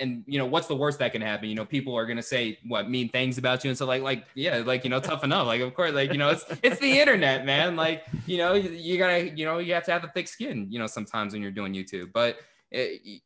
[0.00, 1.48] and you know, what's the worst that can happen?
[1.48, 4.24] You know, people are gonna say what mean things about you, and so like, like
[4.34, 5.46] yeah, like you know, toughen up.
[5.46, 7.76] Like of course, like you know, it's it's the internet, man.
[7.76, 10.66] Like you know, you, you gotta, you know, you have to have a thick skin.
[10.70, 12.38] You know, sometimes when you're doing YouTube, but.
[12.72, 13.22] Eh, it,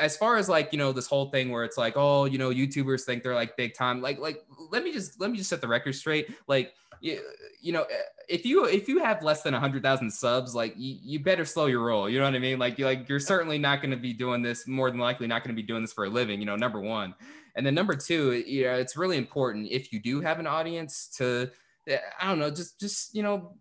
[0.00, 2.50] as far as like you know this whole thing where it's like oh you know
[2.50, 5.60] youtubers think they're like big time like like let me just let me just set
[5.60, 6.34] the record straight.
[6.48, 7.20] Like you,
[7.60, 7.96] you know eh,
[8.28, 11.84] if you if you have less than 100000 subs like you, you better slow your
[11.84, 12.08] roll.
[12.08, 12.58] You know what i mean?
[12.58, 15.44] Like you like you're certainly not going to be doing this more than likely not
[15.44, 17.14] going to be doing this for a living you know number one.
[17.54, 21.08] And then number two you know it's really important if you do have an audience
[21.18, 21.50] to
[21.86, 23.54] eh, i don't know just just you know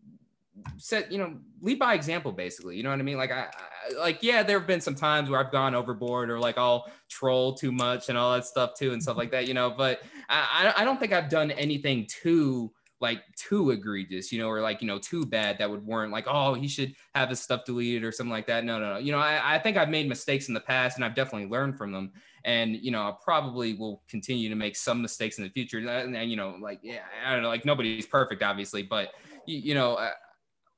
[0.77, 3.17] set you know lead by example basically you know what i mean?
[3.17, 6.39] Like I, I like yeah there have been some times where i've gone overboard or
[6.39, 9.53] like i'll troll too much and all that stuff too and stuff like that you
[9.53, 14.47] know but i i don't think i've done anything too like too egregious you know
[14.47, 17.39] or like you know too bad that would warrant like oh he should have his
[17.39, 18.63] stuff deleted or something like that.
[18.63, 18.99] No no no.
[18.99, 21.77] You know i, I think i've made mistakes in the past and i've definitely learned
[21.77, 22.11] from them.
[22.45, 25.79] And you know i probably will continue to make some mistakes in the future.
[25.79, 29.09] And, and you know like yeah i don't know like nobody's perfect obviously but
[29.47, 29.97] you, you know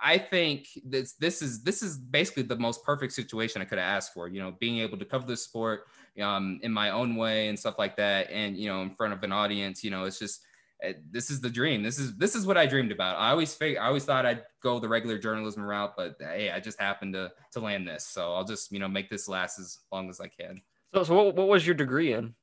[0.03, 3.87] I think this this is this is basically the most perfect situation I could have
[3.87, 4.27] asked for.
[4.27, 5.85] You know, being able to cover the sport
[6.21, 9.23] um, in my own way and stuff like that, and you know, in front of
[9.23, 9.81] an audience.
[9.81, 10.41] You know, it's just
[10.85, 11.81] uh, this is the dream.
[11.83, 13.15] This is this is what I dreamed about.
[13.15, 16.59] I always fig- I always thought I'd go the regular journalism route, but hey, I
[16.59, 18.05] just happened to to land this.
[18.07, 20.61] So I'll just you know make this last as long as I can.
[20.93, 22.35] So, so what, what was your degree in?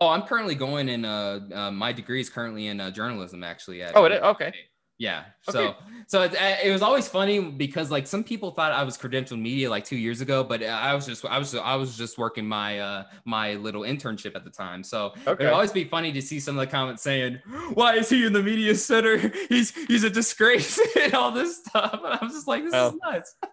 [0.00, 1.04] Oh, I'm currently going in.
[1.04, 3.82] Uh, uh my degree is currently in uh, journalism, actually.
[3.82, 4.52] At, Oh, it, okay.
[5.00, 5.24] Yeah.
[5.48, 5.52] Okay.
[5.52, 5.74] So
[6.06, 9.40] so it, uh, it was always funny because like some people thought I was credentialed
[9.40, 12.18] media like two years ago, but uh, I was just I was I was just
[12.18, 14.84] working my uh my little internship at the time.
[14.84, 15.44] So Okay.
[15.44, 17.40] it'd always be funny to see some of the comments saying,
[17.74, 19.16] "Why is he in the media center?
[19.48, 22.88] He's he's a disgrace and all this stuff." And I'm just like, "This Oh.
[22.88, 23.34] is nuts."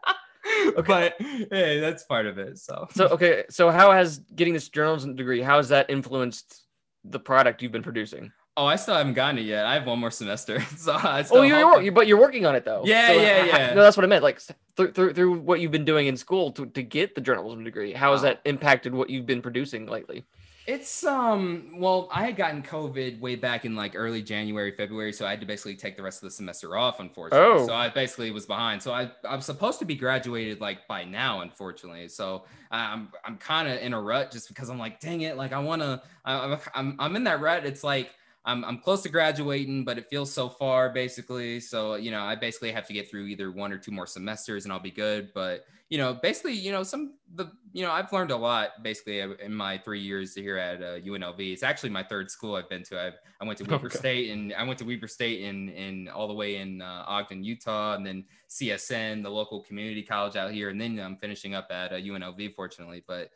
[0.86, 2.58] But hey, that's part of it.
[2.58, 6.64] So So okay, so how has getting this journalism degree how has that influenced
[7.04, 8.32] the product you've been producing?
[8.58, 9.66] Oh, I still haven't gotten it yet.
[9.66, 12.56] I have one more semester, so I still Oh, you're, you're but you're working on
[12.56, 12.82] it though.
[12.84, 13.74] Yeah, So, yeah, yeah.
[13.74, 14.24] No, that's what I meant.
[14.24, 14.42] Like
[14.76, 17.94] through through, through what you've been doing in school to, to get the journalism degree,
[17.94, 18.30] how has Wow.
[18.30, 20.26] that impacted what you've been producing lately?
[20.66, 25.26] It's um well, I had gotten COVID way back in like early January, February, so
[25.26, 27.62] I had to basically take the rest of the semester off, unfortunately.
[27.64, 27.68] Oh.
[27.68, 28.84] So I basically was behind.
[28.84, 32.10] So I I'm supposed to be graduated like by now, unfortunately.
[32.10, 35.54] So I'm I'm kind of in a rut just because I'm like, dang it, like
[35.54, 36.02] I want to.
[36.26, 37.66] I'm I'm I'm in that rut.
[37.66, 38.10] It's like.
[38.48, 41.60] I'm I'm close to graduating, but it feels so far basically.
[41.60, 44.64] So, you know, I basically have to get through either one or two more semesters
[44.64, 45.34] and I'll be good.
[45.34, 49.20] But, you know, basically, you know, some the you know, I've learned a lot basically
[49.20, 51.40] in my three years here at uh, UNLV.
[51.40, 53.00] It's actually my third school I've been to.
[53.00, 53.98] I've, I went to Weber Okay.
[53.98, 57.44] State and I went to Weber State in in all the way in uh, Ogden,
[57.44, 61.68] Utah, and then CSN, the local community college out here, and then I'm finishing up
[61.70, 63.04] at uh, UNLV, fortunately.
[63.06, 63.30] But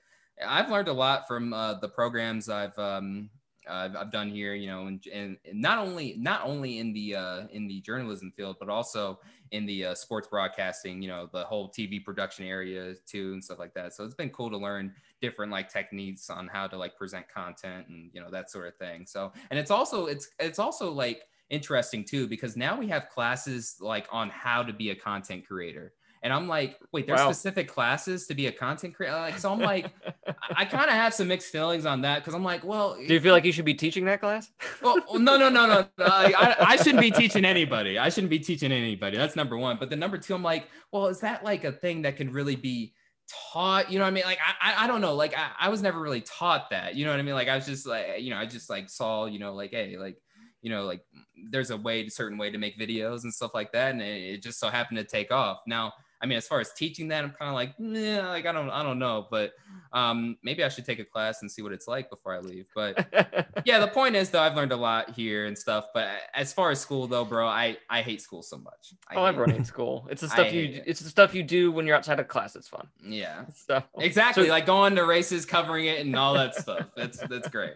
[0.48, 3.30] I've learned a lot from uh, the programs I've um,
[3.70, 7.48] I've, I've done here, you know, and, and not only not only in the uh,
[7.52, 9.20] in the journalism field, but also
[9.52, 13.60] in the uh, sports broadcasting, you know, the whole TV production area too, and stuff
[13.60, 13.94] like that.
[13.94, 17.88] So it's been cool to learn different like techniques on how to like present content
[17.90, 19.06] and you know that sort of thing.
[19.06, 23.76] So and it's also it's it's also like interesting too because now we have classes
[23.80, 25.94] like on how to be a content creator.
[26.24, 27.32] And I'm like, wait, there's Wow.
[27.32, 29.16] specific classes to be a content creator.
[29.16, 29.88] Like, so I'm like,
[30.56, 33.20] I- kind of have some mixed feelings on that because I'm like, well, Do you
[33.20, 34.50] feel like you should be teaching that class?
[34.82, 35.88] well, no, no, no, no.
[35.98, 37.98] Uh, I, I shouldn't be teaching anybody.
[37.98, 39.18] I shouldn't be teaching anybody.
[39.18, 39.78] That's number one.
[39.80, 42.56] But then number two, I'm like, well, is that like a thing that can really
[42.56, 42.94] be
[43.52, 43.92] taught?
[43.92, 44.24] You know what I mean?
[44.26, 45.16] Like, I, I, don't know.
[45.16, 46.96] Like, I, I was never really taught that.
[46.96, 47.36] You know what I mean?
[47.36, 49.98] Like, I was just like, you know, I just like saw, you know, like, hey,
[49.98, 50.18] like,
[50.62, 51.02] you know, like
[51.50, 54.44] there's a way, certain way to make videos and stuff like that, and it, it
[54.44, 55.60] just so happened to take off.
[55.66, 58.52] Now, I mean, as far as teaching that, I'm kind of like, yeah, like I
[58.52, 59.54] don't, I don't know, but
[59.92, 62.68] um, maybe I should take a class and see what it's like before I leave.
[62.76, 63.08] But
[63.66, 65.86] yeah, the point is though, I've learned a lot here and stuff.
[65.94, 68.94] But as far as school though, bro, I I hate school so much.
[69.10, 70.08] I oh, everyone hates school.
[70.12, 70.64] It's the stuff you.
[70.66, 70.84] it.
[70.86, 72.56] It's the stuff you do when you're outside of class.
[72.56, 72.88] It's fun.
[73.04, 74.46] Yeah, So exactly.
[74.46, 76.88] So- like going to races, covering it, and all that stuff.
[76.96, 77.74] That's that's great.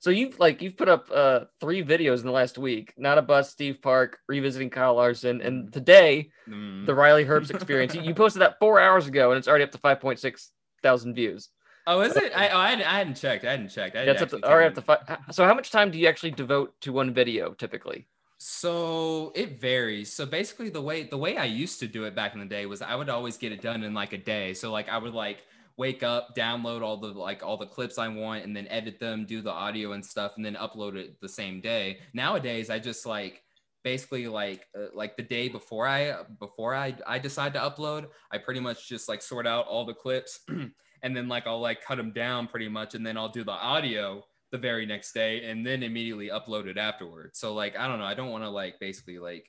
[0.00, 2.94] So you've like you've put up uh three videos in the last week.
[2.96, 6.86] Not a bust, Steve Park, revisiting Kyle Larson, and today Mm.
[6.86, 7.94] the Riley Herbst experience.
[7.94, 10.50] you, posted that four hours ago, and it's already up to five point six
[10.82, 11.50] thousand views.
[11.86, 12.32] oh, is it?
[12.34, 13.44] I, oh, I, hadn't, I hadn't checked.
[13.44, 13.96] I hadn't checked.
[13.96, 15.18] I up to, up to five.
[15.30, 18.06] So how much time do you actually devote to one video typically?
[18.38, 20.12] So it varies.
[20.12, 22.66] So basically the way the way I used to do it back in the day
[22.66, 24.54] was I would always get it done in like a day.
[24.54, 25.38] So like I would like
[25.78, 29.24] wake up, download all the like all the clips I want and then edit them,
[29.24, 32.00] do the audio and stuff and then upload it the same day.
[32.12, 33.42] Nowadays I just like
[33.84, 38.38] basically like uh, like the day before I before I I decide to upload, I
[38.38, 40.40] pretty much just like sort out all the clips
[41.02, 43.52] and then like I'll like cut them down pretty much and then I'll do the
[43.52, 47.38] audio the very next day and then immediately upload it afterwards.
[47.38, 49.48] So like I don't know, I don't want to like basically like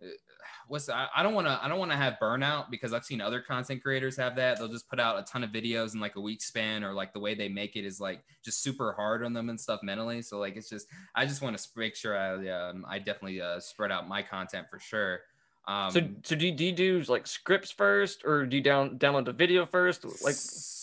[0.68, 3.20] what's the, I, don't want to I don't want to have burnout because I've seen
[3.20, 4.58] other content creators have that.
[4.58, 7.12] They'll just put out a ton of videos in like a week span or like
[7.12, 10.22] the way they make it is like just super hard on them and stuff mentally.
[10.22, 13.60] So like it's just I just want to make sure I um, I definitely uh,
[13.60, 15.20] spread out my content for sure.
[15.66, 18.98] Um, So so do you, do you do like scripts first, or do you down
[18.98, 20.04] download the video first?
[20.22, 20.36] Like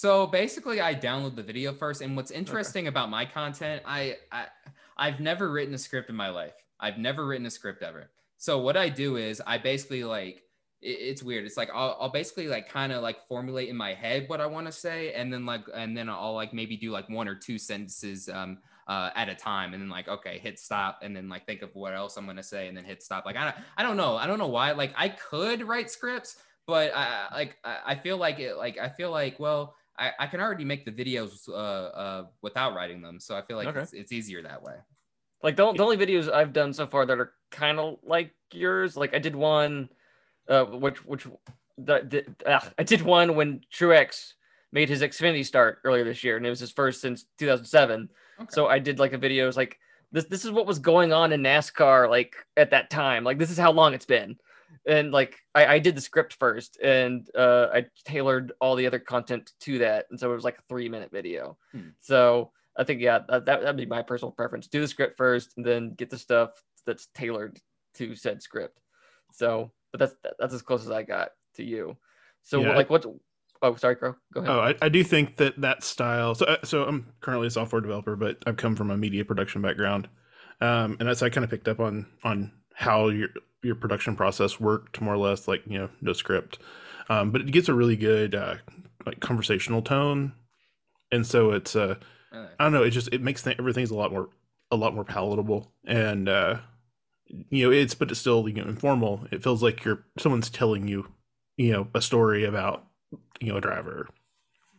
[0.06, 4.46] so basically i download the video first and what's interesting about my content I, I
[4.98, 8.60] i've never written a script in my life i've never written a script ever so
[8.60, 10.42] what i do is i basically like
[10.82, 11.46] it- it's weird.
[11.46, 14.46] It's like i'll, I'll basically like kind of like formulate in my head what i
[14.46, 17.36] want to say and then like and then i'll like maybe do like one or
[17.36, 21.28] two sentences um uh, at a time and then like okay hit stop and then
[21.28, 23.26] like think of what else i'm gonna say and then hit stop.
[23.26, 24.16] Like i don't, I don't know.
[24.16, 24.74] I don't know why.
[24.74, 28.90] Like i could write scripts but I like I I feel like it like I
[28.90, 33.20] feel like well I, I can already make the videos uh, uh without writing them.
[33.20, 33.82] So I feel like Okay.
[33.82, 34.76] it's, it's easier that way.
[35.46, 38.98] Like the, the only videos I've done so far that are kind of like yours.
[38.98, 39.90] Like I did one,
[40.50, 41.28] uh, which which
[41.78, 44.34] the, the, I did one when Truex
[44.72, 48.10] made his Xfinity start earlier this year, and it was his first since 2007.
[48.40, 48.48] Okay.
[48.50, 49.48] So I did like a video.
[49.48, 49.78] It's like
[50.12, 50.26] this.
[50.26, 53.24] This is what was going on in NASCAR like at that time.
[53.24, 54.38] Like this is how long it's been.
[54.88, 59.00] And like I, I did the script first, and uh, I tailored all the other
[59.00, 61.56] content to that, and so it was like a three minute video.
[61.72, 61.90] Hmm.
[62.02, 64.68] So I think yeah, that that would be my personal preference.
[64.68, 66.52] Do the script first, and then get the stuff
[66.86, 67.60] that's tailored
[67.96, 68.80] to said script.
[69.32, 71.98] So, but that's that's as close as I got to you.
[72.44, 73.06] So Yeah, like what?
[73.62, 74.16] Oh, sorry, Crow.
[74.34, 74.52] Go ahead.
[74.52, 76.36] Oh, I, I do think that that style.
[76.36, 79.62] So, uh, so I'm currently a software developer, but I've come from a media production
[79.62, 80.08] background,
[80.62, 83.30] um, and that's I kind of picked up on on how your
[83.64, 86.60] your production process worked, more or less, like you know, no script.
[87.10, 88.56] Um, but it gets a really good uh,
[89.06, 90.34] like conversational tone,
[91.12, 91.96] and so it's uh,
[92.60, 92.84] I don't know.
[92.84, 94.30] It just it makes th- everything's a lot more
[94.72, 96.60] a lot more palatable, and uh,
[97.28, 99.28] you know, it's but it's still you know informal.
[99.32, 101.08] It feels like you're someone's telling you,
[101.58, 102.86] you know, a story about
[103.40, 104.08] you know a driver.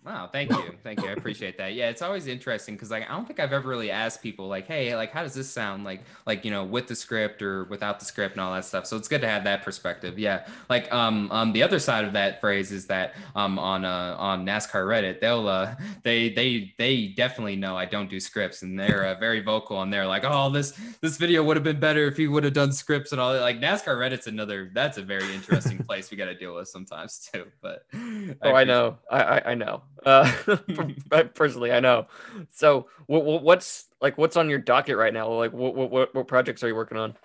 [0.07, 1.09] Wow, thank you, thank you.
[1.09, 1.75] I appreciate that.
[1.75, 4.69] Yeah, it's always interesting because like I don't think I've ever really asked people like,
[4.69, 7.99] hey, like how does this sound like, like you know, with the script or without
[7.99, 8.87] the script and all that stuff.
[8.87, 10.17] So it's good to have that perspective.
[10.17, 14.15] Yeah, like um um the other side of that phrase is that um on uh
[14.17, 18.79] on NASCAR Reddit they'll uh they they they definitely know I don't do scripts and
[18.79, 22.07] they're uh, very vocal and they're like, oh this this video would have been better
[22.07, 23.41] if you would have done scripts and all that.
[23.41, 27.29] Like NASCAR Reddit's another that's a very interesting place we got to deal with sometimes
[27.33, 27.47] too.
[27.61, 29.83] But oh, I, I know, I, I I know.
[30.05, 30.30] Uh,
[31.34, 32.07] personally, I know.
[32.53, 35.32] So, what, what's like what's on your docket right now?
[35.32, 37.16] Like, what, what what projects are you working on?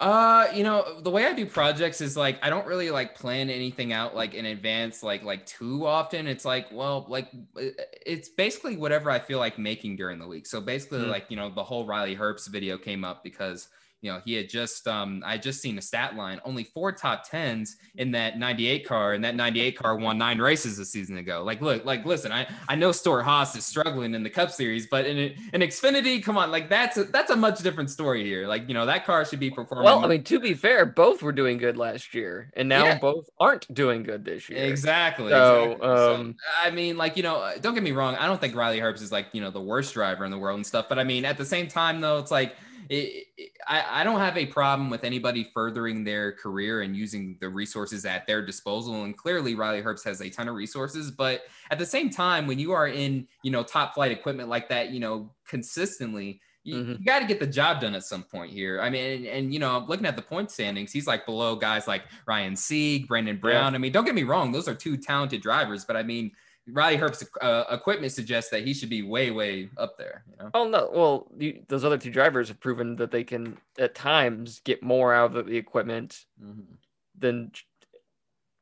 [0.00, 3.50] Uh, you know, the way I do projects is like I don't really like plan
[3.50, 6.26] anything out like in advance, like like too often.
[6.26, 10.46] It's like, well, like it's basically whatever I feel like making during the week.
[10.46, 11.10] So basically, mm-hmm.
[11.10, 13.68] like you know, the whole Riley Herbst video came up because
[14.02, 17.28] you know, he had just um I just seen a stat line, only four top
[17.28, 21.42] tens in that 98 car, and that 98 car won nine races a season ago.
[21.44, 25.06] Like, look, like listen, I I know Stewart-Haas is struggling in the Cup series, but
[25.06, 28.46] in in Xfinity, come on, like that's a, that's a much different story here.
[28.46, 29.84] Like, you know, that car should be performing.
[29.84, 32.98] Well, I mean, to be fair, both were doing good last year, and now yeah.
[32.98, 34.64] both aren't doing good this year.
[34.64, 35.30] Exactly.
[35.30, 35.88] So, exactly.
[35.88, 38.80] um, so, I mean, like you know, don't get me wrong, I don't think Riley
[38.80, 41.04] Herbst is like you know the worst driver in the world and stuff, but I
[41.04, 42.56] mean, at the same time though, it's like
[42.90, 47.36] it, it, I, I don't have a problem with anybody furthering their career and using
[47.40, 49.04] the resources at their disposal.
[49.04, 51.12] And clearly, Riley Herbst has a ton of resources.
[51.12, 54.68] But at the same time, when you are in, you know, top flight equipment like
[54.70, 56.92] that, you know, consistently, you, mm-hmm.
[56.98, 58.80] you got to get the job done at some point here.
[58.80, 61.86] I mean, and, and, you know, looking at the point standings, he's like below guys
[61.86, 63.72] like Ryan Sieg, Brandon Brown.
[63.72, 63.76] Yeah.
[63.76, 66.32] I mean, don't get me wrong; those are two talented drivers, but I mean,
[66.68, 70.24] Riley Herbst's uh, equipment suggests that he should be way, way up there.
[70.30, 70.50] You know?
[70.54, 70.90] Oh no!
[70.92, 75.12] Well, you, those other two drivers have proven that they can at times get more
[75.14, 76.74] out of the equipment mm-hmm.
[77.18, 77.52] than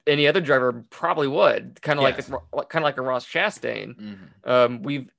[0.06, 1.80] any other driver probably would.
[1.82, 2.30] Kind of yes.
[2.52, 3.96] like kind of like a Ross Chastain.
[3.96, 4.50] Mm-hmm.
[4.50, 5.10] Um, we've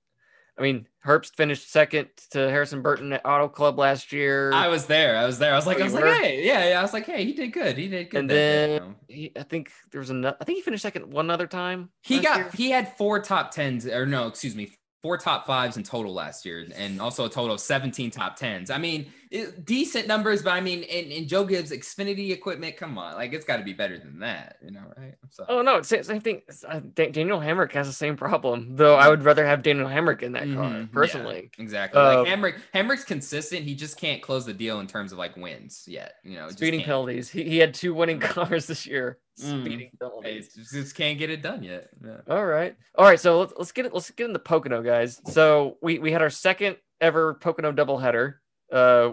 [0.60, 4.51] I mean, Herbst finished second to Harrison Burton at Auto Club last year.
[4.51, 5.16] I was there.
[5.16, 5.53] I was there.
[5.53, 6.80] I was like, oh, I was like, hey, yeah, yeah.
[6.80, 7.78] I was like, hey, he did good.
[7.78, 8.20] He did good.
[8.20, 10.36] And then he, I think there was another.
[10.41, 11.89] I think he finished second one other time.
[12.01, 12.38] He got.
[12.38, 12.51] Year.
[12.53, 16.45] He had four top tens, or no, excuse me, four top fives in total last
[16.45, 18.70] year, and also a total of 17 top tens.
[18.70, 22.97] I mean, it, decent numbers, but I mean, in, in Joe Gibbs Xfinity equipment, come
[22.97, 25.13] on, like it's got to be better than that, you know, right?
[25.30, 25.45] So.
[25.47, 26.41] Oh no, same, thing.
[26.67, 28.95] Uh, Daniel Hemric has the same problem, though.
[28.95, 30.55] I would rather have Daniel Hemric in that mm-hmm.
[30.55, 31.51] car personally.
[31.55, 32.01] Yeah, exactly.
[32.01, 33.65] Uh, like Hemric, Hemric's consistent.
[33.65, 36.13] He just can't close the deal in terms of like wins yet.
[36.23, 37.30] You know, speeding penalties.
[37.30, 39.19] He, he had two winning cars this year.
[39.39, 39.61] Mm.
[39.61, 40.55] Speeding penalties.
[40.55, 41.89] Just, just, can't get it done yet.
[42.03, 42.17] Yeah.
[42.27, 43.19] All right, all right.
[43.19, 43.93] So let's let's get it.
[43.93, 45.21] Let's get in the Pocono, guys.
[45.27, 48.36] So we we had our second ever Pocono doubleheader
[48.72, 49.11] uh,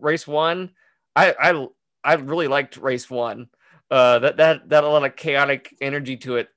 [0.00, 0.70] race one,
[1.14, 1.66] I I
[2.02, 3.48] I really liked race one.
[3.90, 6.48] Uh, that that that a lot of chaotic energy to it,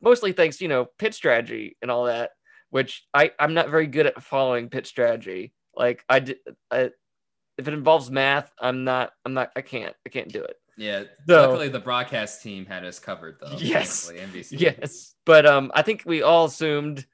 [0.00, 2.30] mostly thanks you know pit strategy and all that.
[2.70, 5.52] Which I I'm not very good at following pit strategy.
[5.74, 6.38] Like I, did,
[6.70, 6.90] I
[7.58, 10.56] if it involves math, I'm not I'm not I can't I can't do it.
[10.76, 11.04] Yeah.
[11.28, 13.56] So, luckily, the broadcast team had us covered, though.
[13.58, 14.10] Yes.
[14.10, 14.58] NBC.
[14.58, 15.14] Yes.
[15.24, 17.06] But um, I think we all assumed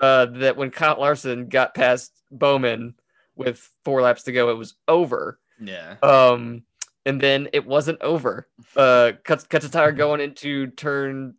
[0.00, 2.94] uh, that when Kyle Larson got past Bowman,
[3.36, 5.38] with four laps to go, it was over.
[5.60, 5.96] Yeah.
[6.02, 6.62] Um,
[7.06, 8.48] and then it wasn't over.
[8.76, 11.34] Uh, cuts cuts a tire going into turn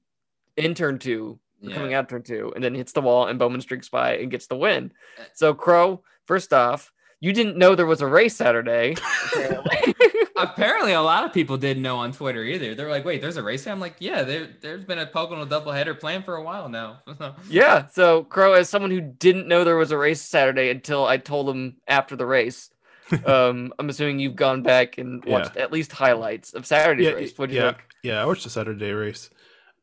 [0.57, 1.75] in turn two, yeah.
[1.75, 4.47] coming out turn two, and then hits the wall, and Bowman streaks by and gets
[4.47, 4.91] the win.
[5.19, 8.95] Uh, so Crow, first off, you didn't know there was a race Saturday.
[10.38, 12.75] Apparently, a lot of people didn't know on Twitter either.
[12.75, 15.97] They're like, "Wait, there's a race?" I'm like, "Yeah, there, has been a Pocono doubleheader
[15.97, 17.01] planned for a while now."
[17.49, 17.88] yeah.
[17.88, 21.49] So, Crow, as someone who didn't know there was a race Saturday until I told
[21.49, 22.69] him after the race,
[23.25, 25.61] um, I'm assuming you've gone back and watched yeah.
[25.61, 27.38] at least highlights of Saturday's yeah, race.
[27.38, 27.83] What do you yeah, think?
[28.03, 29.29] Yeah, I watched the Saturday race.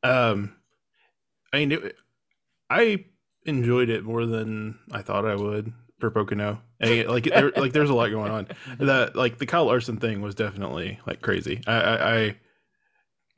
[0.03, 0.57] Um,
[1.53, 1.97] I mean, it,
[2.69, 3.05] I
[3.45, 5.73] enjoyed it more than I thought I would
[6.03, 6.61] for Pocono.
[6.81, 8.49] And like there, like there's a lot going on.
[8.81, 11.61] That like the Kyle Larson thing was definitely like crazy.
[11.65, 12.35] I,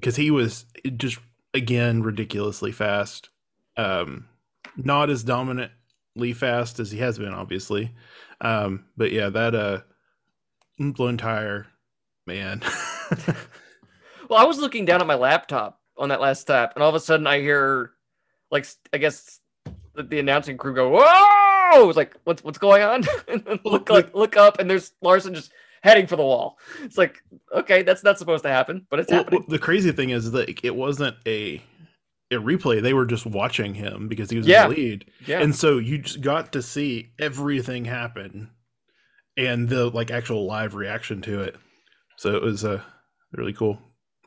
[0.00, 0.64] because he was
[0.96, 1.18] just
[1.52, 3.28] again ridiculously fast.
[3.76, 4.28] Um,
[4.78, 7.92] not as dominantly fast as he has been, obviously.
[8.40, 9.80] Um, but yeah, that uh,
[10.78, 11.66] blown tire,
[12.26, 12.62] man.
[14.30, 16.94] well, I was looking down at my laptop on that last step, and all of
[16.94, 17.90] a sudden I hear,
[18.50, 19.40] like, I guess
[19.92, 23.04] the, the announcing crew go, "Whoa!" Oh, it's like what's what's going on?
[23.64, 25.52] look like look up, and there's Larson just
[25.82, 26.58] heading for the wall.
[26.82, 27.22] It's like
[27.52, 29.44] okay, that's not supposed to happen, but it's well, happening.
[29.48, 31.62] the crazy thing is that it wasn't a
[32.30, 32.82] a replay.
[32.82, 34.64] They were just watching him because he was yeah.
[34.64, 35.40] in the lead, yeah.
[35.40, 38.50] and so you just got to see everything happen
[39.36, 41.56] and the like actual live reaction to it.
[42.16, 42.80] So it was uh,
[43.32, 43.78] really cool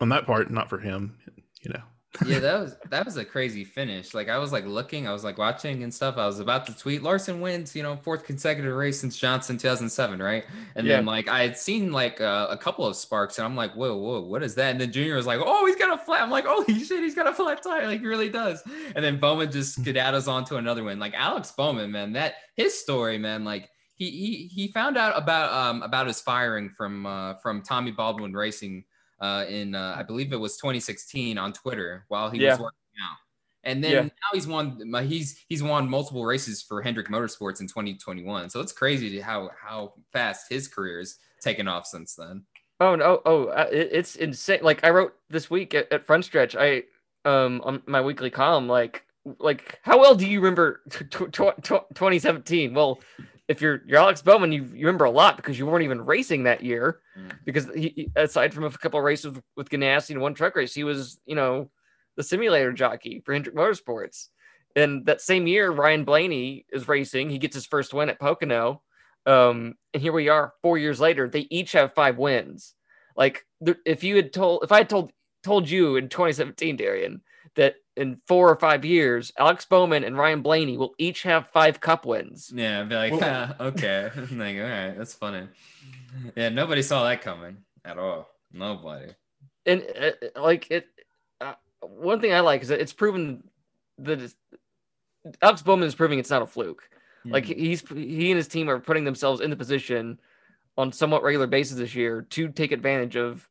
[0.01, 1.17] on that part, not for him,
[1.61, 1.81] you know.
[2.25, 4.13] Yeah, that was that was a crazy finish.
[4.13, 6.17] Like I was like looking, I was like watching and stuff.
[6.17, 10.19] I was about to tweet Larson wins, you know, fourth consecutive race since Johnson 2007,
[10.21, 10.45] right?
[10.75, 10.97] And Yeah.
[10.97, 13.95] then like I had seen like uh, a couple of sparks, and I'm like, whoa,
[13.97, 14.71] whoa, what is that?
[14.71, 16.21] And then Junior was like, oh, he's got a flat.
[16.21, 18.63] I'm like, holy shit, he's got a flat tire, like he really does.
[18.95, 20.99] And then Bowman just skedaddles on to another win.
[20.99, 23.69] Like Alex Bowman, man, that his story, man, like.
[23.99, 28.31] He, he, he found out about um about his firing from uh, from Tommy Baldwin
[28.31, 28.83] Racing
[29.19, 32.51] uh, in uh, I believe it was 2016 on Twitter while he Yeah.
[32.51, 33.17] was working out.
[33.63, 34.01] And then Yeah.
[34.03, 38.49] now he's won he's he's won multiple races for Hendrick Motorsports in 2021.
[38.49, 42.43] So it's crazy how how fast his career has taken off since then.
[42.79, 43.21] Oh no!
[43.25, 44.59] Oh, uh, it's insane.
[44.61, 46.83] Like I wrote this week at, at Front Stretch, I
[47.25, 49.03] um on my weekly column, like
[49.39, 52.73] like how well do you remember t- t- tw- 2017?
[52.75, 52.99] Well,
[53.47, 56.43] if you're you're Alex Bowman, you, you remember a lot because you weren't even racing
[56.43, 56.99] that year.
[57.17, 57.31] Mm.
[57.45, 60.73] Because he, aside from a couple of races with, with Ganassi and one truck race,
[60.73, 61.69] he was you know
[62.15, 64.27] the simulator jockey for Hendrick Motorsports.
[64.75, 67.29] And that same year, Ryan Blaney is racing.
[67.29, 68.83] He gets his first win at Pocono.
[69.25, 71.27] Um, and here we are, four years later.
[71.27, 72.75] They each have five wins.
[73.15, 73.45] Like,
[73.85, 75.11] if you had told, if I had told
[75.43, 77.21] told you in 2017, Darian,
[77.55, 81.79] that in four or five years, Alex Bowman and Ryan Blaney will each have five
[81.81, 82.51] Cup wins.
[82.55, 83.21] Yeah, I'd be like, Well-
[83.59, 85.47] "Ah, okay, I'm like, all right, that's funny.
[86.35, 88.29] Yeah, nobody saw that coming at all.
[88.53, 89.11] Nobody.
[89.65, 90.87] and uh, uh, like it
[91.41, 93.43] uh, one thing i like is that it's proven
[93.99, 94.35] that it's,
[95.41, 96.89] alex bowman is proving it's not a fluke
[97.25, 97.57] like Mhm.
[97.59, 100.17] he's he and his team are putting themselves in the position
[100.77, 103.47] on somewhat regular basis this year to take advantage of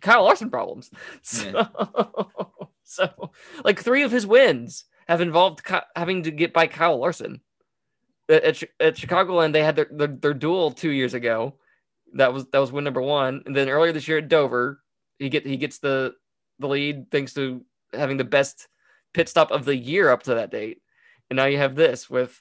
[0.00, 0.90] kyle larson problems.
[1.22, 1.66] So,
[2.84, 3.30] so
[3.64, 7.40] like three of his wins have involved Ky- having to get by kyle larson.
[8.28, 11.54] At, at, at chicagoland they had their, their, their duel two years ago.
[12.14, 13.42] That was that was win number one.
[13.46, 14.80] And then earlier this year at dover
[15.18, 16.14] he get he gets the
[16.58, 18.68] the lead thanks to having the best
[19.12, 20.82] pit stop of the year up to that date.
[21.28, 22.40] And now you have this with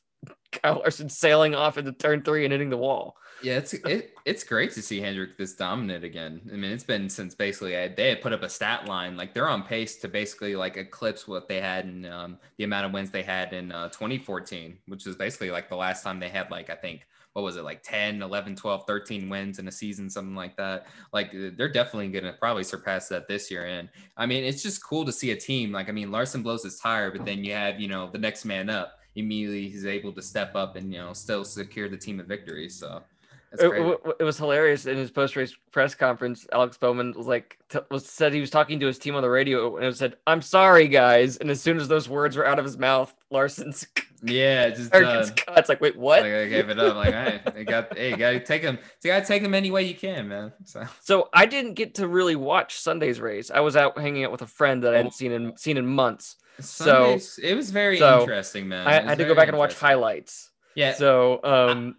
[0.52, 3.18] Kyle Larson sailing off into turn three and hitting the wall.
[3.42, 6.42] Yeah, it's it, it's great to see Hendrick this dominant again.
[6.52, 9.34] I mean, it's been since basically I, they had put up a stat line like
[9.34, 12.92] they're on pace to basically like eclipse what they had in um, the amount of
[12.92, 16.52] wins they had in uh, 2014, which was basically like the last time they had
[16.52, 20.10] like I think what was it like 10, 11, 12, 13 wins in a season,
[20.10, 20.88] something like that.
[21.14, 23.66] Like they're definitely going to probably surpass that this year.
[23.66, 23.88] And
[24.18, 26.78] I mean, it's just cool to see a team like I mean, Larson blows his
[26.78, 28.99] tire, but then you have you know the next man up.
[29.20, 32.70] Immediately, he's able to step up and you know still secure the team a victory.
[32.70, 33.04] So.
[33.52, 36.46] That's It, it was hilarious in his post race press conference.
[36.54, 39.30] Alex Bowman was like, t- was said he was talking to his team on the
[39.30, 42.60] radio and it said, "I'm sorry, guys." And as soon as those words were out
[42.60, 43.88] of his mouth, Larson's
[44.24, 45.04] Yeah, just cut.
[45.04, 46.24] Uh, it's like, wait, what?
[46.24, 46.96] Like I gave it up.
[46.96, 48.78] Like, hey, you got, hey, you gotta take them.
[49.04, 50.52] You gotta take them any way you can, man.
[50.66, 53.52] So So I didn't get to really watch Sunday's race.
[53.52, 55.16] I was out hanging out with a friend that I hadn't oh.
[55.16, 56.36] seen in seen in months.
[56.62, 58.88] Sundays, it was very so, interesting, man.
[58.88, 60.52] I, I had to go back and watch highlights.
[60.76, 61.96] Yeah, So, um,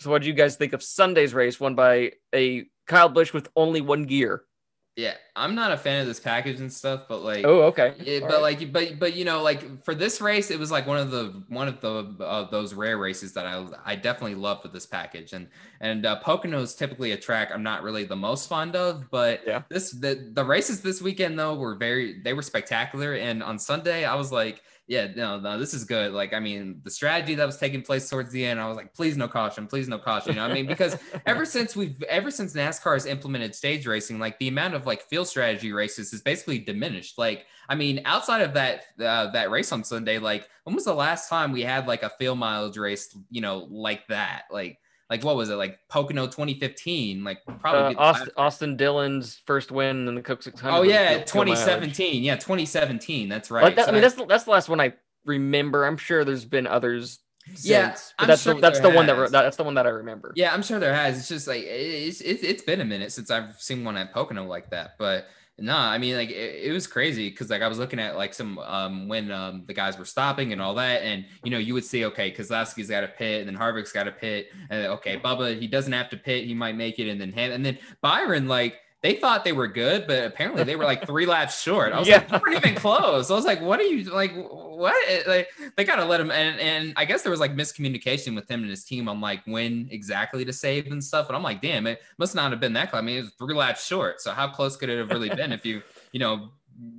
[0.00, 3.48] so what do you guys think of Sunday's race won by a Kyle Busch with
[3.56, 4.44] only one gear?
[4.98, 5.14] Yeah.
[5.36, 7.94] I'm not a fan of this package and stuff, but like, Oh, okay.
[8.00, 8.42] Yeah, but right.
[8.58, 11.44] like, but but you know, like for this race, it was like one of the
[11.48, 15.34] one of the uh, those rare races that I I definitely love for this package,
[15.34, 15.46] and
[15.80, 19.42] and uh, Pocono is typically a track I'm not really the most fond of, but
[19.46, 19.62] Yeah.
[19.70, 24.04] this the the races this weekend though were very they were spectacular, and on Sunday
[24.04, 26.12] I was like, yeah, no, no, this is good.
[26.12, 28.94] Like, I mean, the strategy that was taking place towards the end, I was like,
[28.94, 30.32] please no caution, please no caution.
[30.32, 34.18] You know, I mean, because ever since we've ever since NASCAR has implemented stage racing,
[34.18, 37.18] like the amount of like fuel strategy races is basically diminished.
[37.18, 40.94] Like, I mean, outside of that uh, that race on Sunday, like when was the
[40.94, 44.44] last time we had like a fuel mileage race, you know, like that?
[44.50, 44.78] Like,
[45.10, 45.54] like what was it?
[45.56, 50.76] Like Pocono 2015, like probably Uh, Austin, Austin Dillon's first win in the Coke 600.
[50.76, 51.58] Oh yeah, field- fuel mileage.
[51.60, 52.22] 2017.
[52.22, 53.28] Yeah, 2017.
[53.28, 53.74] That's right.
[53.74, 54.92] That, So I mean, that- that's the, that's the last one I
[55.24, 55.84] remember.
[55.86, 57.20] I'm sure there's been others.
[57.46, 57.96] Since, Yeah,
[58.26, 60.34] that's sure the, that's the one that that's the one that I remember.
[60.36, 61.18] Yeah, I'm sure there has.
[61.18, 64.44] It's just like it's it's, it's been a minute since I've seen one at Pocono
[64.44, 64.96] like that.
[64.98, 65.26] But
[65.58, 68.32] no, I mean like it, it was crazy because like I was looking at like
[68.32, 71.74] some um when um the guys were stopping and all that, and you know you
[71.74, 75.18] would see okay, Keselowski's got a pit, and then Harvick's got a pit, and okay,
[75.18, 77.78] Bubba he doesn't have to pit, he might make it, and then Han- and then
[78.00, 78.80] Byron like.
[79.00, 81.92] They thought they were good, but apparently they were like three laps short.
[81.92, 82.36] I was like, Yeah.
[82.36, 83.30] you weren't even close.
[83.30, 84.32] I was like, what are you like?
[84.34, 84.96] What?
[85.28, 86.32] Like, they gotta let him.
[86.32, 89.40] And and I guess there was like miscommunication with him and his team on like
[89.46, 91.28] when exactly to save and stuff.
[91.28, 92.98] And I'm like, damn, it must not have been that close.
[92.98, 94.20] I mean, it was three laps short.
[94.20, 95.80] So how close could it have really been if you,
[96.10, 96.50] you know,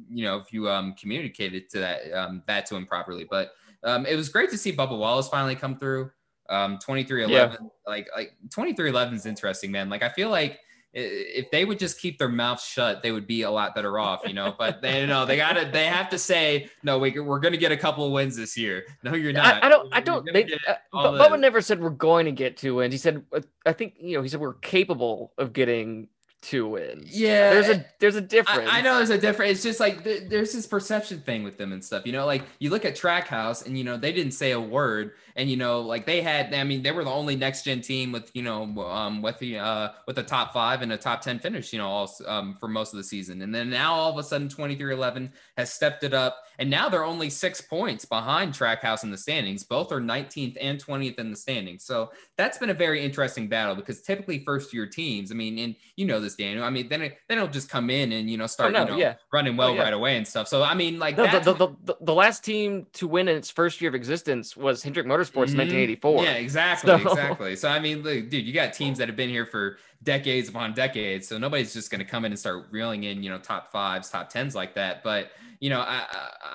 [0.10, 3.28] you know, if you um communicated to that um that to him properly?
[3.30, 3.52] But
[3.84, 6.12] um, it was great to see Bubba Wallace finally come through.
[6.50, 9.90] Um, 2311, like like 2311 is interesting, man.
[9.90, 10.60] Like I feel like
[10.94, 14.22] if they would just keep their mouths shut, they would be a lot better off,
[14.26, 14.56] you know.
[14.58, 16.98] But they know they gotta they have to say no.
[16.98, 18.86] We, we're gonna get a couple of wins this year.
[19.04, 19.64] No, you're not.
[19.64, 19.94] I, I don't.
[19.94, 20.30] I don't.
[20.32, 21.38] They, uh, Bubba the...
[21.38, 22.94] never said we're going to get two wins.
[22.94, 26.08] He said uh, I think you know he said we're capable of getting
[26.42, 27.18] two wins.
[27.18, 28.70] Yeah, there's a there's a difference.
[28.72, 29.52] I, I, know there's a difference.
[29.52, 32.06] It's just like th- there's this perception thing with them and stuff.
[32.06, 35.14] You know, like you look at Trackhouse and you know they didn't say a word,
[35.36, 36.54] and you know like they had.
[36.54, 39.58] I mean, they were the only next gen team with you know um with the
[39.58, 41.72] uh with a top five and a top ten finish.
[41.74, 44.24] You know, all um for most of the season, and then now all of a
[44.24, 49.12] sudden 2311 has stepped it up, and now they're only six points behind Trackhouse in
[49.12, 49.64] the standings.
[49.64, 51.84] Both are 19th and 20th in the standings.
[51.84, 55.32] So that's been a very interesting battle because typically first year teams.
[55.32, 56.64] I mean, and you know this Daniel.
[56.64, 58.80] I mean, then it, then it'll just come in and you know start oh, no,
[58.84, 59.16] you know yeah.
[59.32, 59.84] running well oh, yeah.
[59.84, 60.48] right away and stuff.
[60.48, 63.50] So I mean, like no, the, the, the, the, last team to win in its
[63.50, 65.58] first year of existence was Hendrick Motorsports mm-hmm.
[65.58, 66.24] 1984.
[66.24, 67.10] Yeah, exactly, so.
[67.12, 67.56] exactly.
[67.56, 71.28] So I mean, dude, you got teams that have been here for decades upon decades.
[71.28, 74.10] So nobody's just going to come in and start reeling in you know top fives,
[74.10, 75.04] top tens like that.
[75.04, 76.06] But you know, I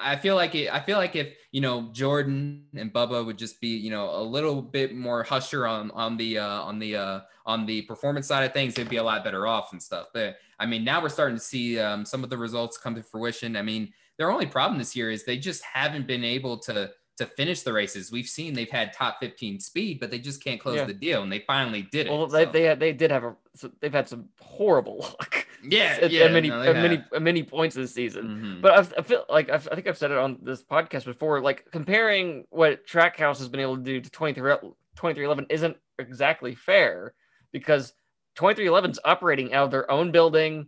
[0.03, 3.61] I feel like it, I feel like if you know Jordan and Bubba would just
[3.61, 7.20] be you know a little bit more husher on on the uh, on the uh,
[7.47, 10.09] on the performance side of things, they'd be a lot better off and stuff.
[10.14, 13.03] But I mean, now we're starting to see um, some of the results come to
[13.03, 13.57] fruition.
[13.57, 17.26] I mean, their only problem this year is they just haven't been able to to
[17.26, 18.10] finish the races.
[18.10, 20.84] We've seen they've had top 15 speed, but they just can't close yeah.
[20.84, 22.10] the deal, and they finally did it.
[22.10, 22.52] Well, they so.
[22.52, 23.36] they, they did have a
[23.80, 25.46] they've had some horrible luck.
[25.62, 28.24] Yeah, at, yeah, at many no, at many at many points this season.
[28.24, 28.60] Mm-hmm.
[28.60, 31.40] But I've, I feel like I've, i think I've said it on this podcast before.
[31.40, 37.14] Like comparing what Trackhouse has been able to do to 23 2311 isn't exactly fair
[37.52, 37.92] because
[38.36, 40.66] 2311's operating out of their own building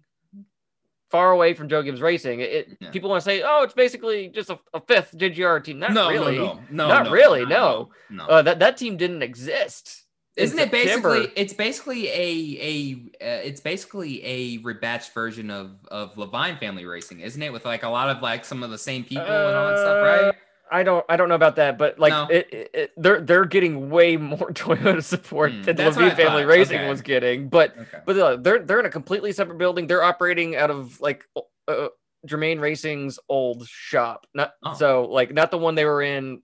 [1.10, 2.40] far away from Joe Gibbs Racing.
[2.40, 2.90] It, yeah.
[2.90, 6.08] people want to say, "Oh, it's basically just a, a fifth JGR team." Not no,
[6.08, 6.36] really.
[6.36, 7.46] No, no, not no, really.
[7.46, 8.26] No, no.
[8.26, 10.04] Uh, that that team didn't exist.
[10.36, 11.32] Isn't it basically?
[11.34, 12.94] It's basically a a
[13.24, 17.52] uh, it's basically a rebatched version of of Leavine Family Racing, isn't it?
[17.52, 19.78] With like a lot of like some of the same people uh, and all that
[19.78, 20.34] stuff, right?
[20.70, 22.26] I don't I don't know about that, but like no.
[22.28, 26.44] it, it, it, they're they're getting way more Toyota support mm, than the Leavine Family
[26.44, 26.88] Racing okay.
[26.88, 27.48] was getting.
[27.48, 27.98] But okay.
[28.04, 29.86] but uh, they're they're in a completely separate building.
[29.86, 31.24] They're operating out of like
[31.68, 31.88] uh,
[32.26, 34.74] Germain Racing's old shop, not oh.
[34.74, 36.42] so like not the one they were in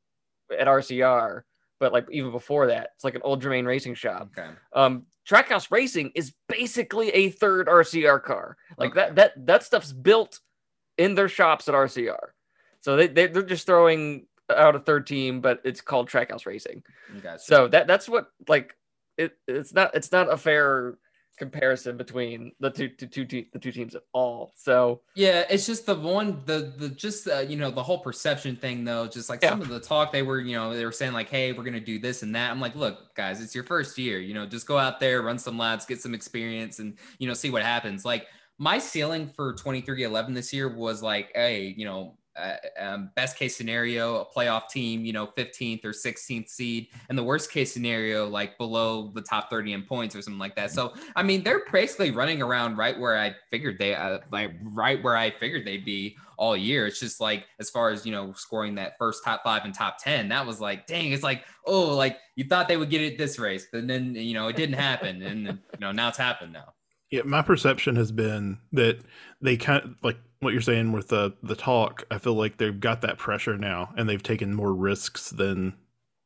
[0.56, 1.42] at RCR,
[1.80, 4.30] but like even before that, it's like an old Germain Racing shop.
[4.38, 4.48] Okay.
[4.72, 8.56] Um, Trackhouse Racing is basically a third RCR car.
[8.78, 9.00] Like okay.
[9.00, 10.40] that that that stuff's built
[10.98, 12.30] in their shops at RCR.
[12.82, 16.82] So they, they are just throwing out a third team, but it's called Trackhouse Racing.
[17.22, 17.38] Gotcha.
[17.38, 18.76] So that that's what like
[19.16, 20.98] it it's not it's not a fair
[21.38, 24.52] comparison between the two, two, two te- the two teams at all.
[24.56, 28.56] So yeah, it's just the one the the just uh, you know the whole perception
[28.56, 29.06] thing though.
[29.06, 29.50] Just like yeah.
[29.50, 31.80] some of the talk they were you know they were saying like hey we're gonna
[31.80, 32.50] do this and that.
[32.50, 35.38] I'm like look guys it's your first year you know just go out there run
[35.38, 38.04] some laps get some experience and you know see what happens.
[38.04, 38.26] Like
[38.58, 43.56] my ceiling for 2311 this year was like hey you know uh, um, best case
[43.56, 48.28] scenario, a playoff team, you know, 15th or 16th seed, and the worst case scenario,
[48.28, 50.70] like below the top 30 in points or something like that.
[50.70, 55.02] So, I mean, they're basically running around right where I figured they, uh, like, right
[55.02, 56.86] where I figured they'd be all year.
[56.86, 59.98] It's just like, as far as, you know, scoring that first top five and top
[60.02, 63.18] 10, that was like, dang, it's like, oh, like you thought they would get it
[63.18, 65.22] this race, but then, you know, it didn't happen.
[65.22, 66.72] and, you know, now it's happened now.
[67.10, 69.00] Yeah, my perception has been that
[69.42, 72.04] they kind of like what you're saying with the the talk.
[72.10, 75.74] I feel like they've got that pressure now, and they've taken more risks than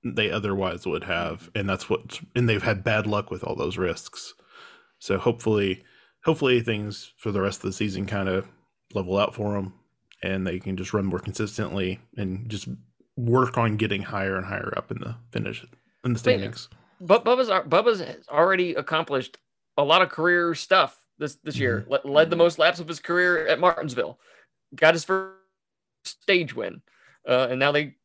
[0.02, 2.20] they otherwise would have, and that's what.
[2.34, 4.34] And they've had bad luck with all those risks.
[4.98, 5.84] So hopefully,
[6.24, 8.46] hopefully things for the rest of the season kind of
[8.94, 9.74] level out for them,
[10.22, 12.68] and they can just run more consistently and just
[13.16, 15.64] work on getting higher and higher up in the finish
[16.04, 16.70] in the standings.
[17.00, 19.36] But Bubba's Bubba's already accomplished
[19.76, 21.80] a lot of career stuff this this year.
[21.80, 22.08] Mm-hmm.
[22.08, 24.18] Le- led the most laps of his career at Martinsville.
[24.74, 25.36] Got his first
[26.04, 26.82] stage win,
[27.28, 27.96] uh, and now they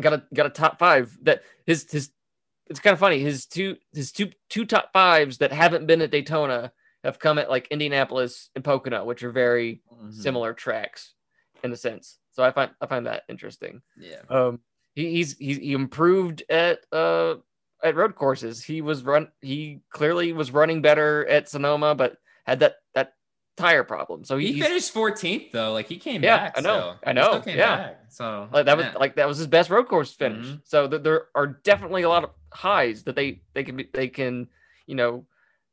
[0.00, 1.16] got a got a top five.
[1.22, 2.10] That his his
[2.66, 3.20] it's kind of funny.
[3.20, 6.72] His two his two two top fives that haven't been at Daytona
[7.04, 10.10] have come at like Indianapolis and Pocono, which are very mm-hmm.
[10.10, 11.14] similar tracks
[11.64, 12.18] in a sense.
[12.32, 13.82] So I find I find that interesting.
[13.98, 14.22] Yeah.
[14.28, 14.60] Um.
[14.94, 17.36] He, he's he improved at uh
[17.82, 18.62] at road courses.
[18.62, 19.28] He was run.
[19.40, 22.16] He clearly was running better at Sonoma, but
[22.46, 23.14] had that that
[23.56, 24.24] tire problem.
[24.24, 25.72] So he finished 14th though.
[25.72, 26.58] Like he came yeah, back.
[26.58, 26.94] I know.
[27.06, 27.42] I know.
[27.46, 27.76] yeah.
[27.76, 30.46] Back, so like that was like that was his best road course finish.
[30.46, 30.56] Mm-hmm.
[30.64, 34.08] So th- there are definitely a lot of highs that they they can be they
[34.08, 34.48] can
[34.86, 35.26] you know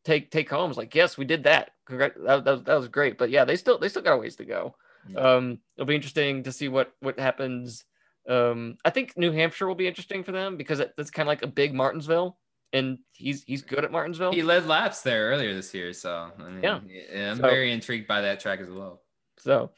[0.05, 0.69] take take home.
[0.69, 1.71] It's like yes, we did that.
[1.85, 2.17] Congrats.
[2.23, 3.17] That, that, that was great.
[3.17, 4.75] But yeah, they still they still got a ways to go.
[5.15, 7.85] Um, it'll be interesting to see what what happens
[8.27, 11.31] um, I think New Hampshire will be interesting for them because it, it's kind of
[11.31, 12.37] like a big Martinsville.
[12.73, 14.31] And he's he's good at Martinsville.
[14.33, 16.79] He led laps there earlier this year, so I mean, Yeah.
[16.87, 19.01] yeah, I'm So- very intrigued by that track as well.
[19.39, 19.71] So,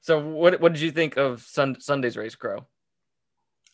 [0.00, 2.66] so what what did you think of Sun, Sunday's race, Crow?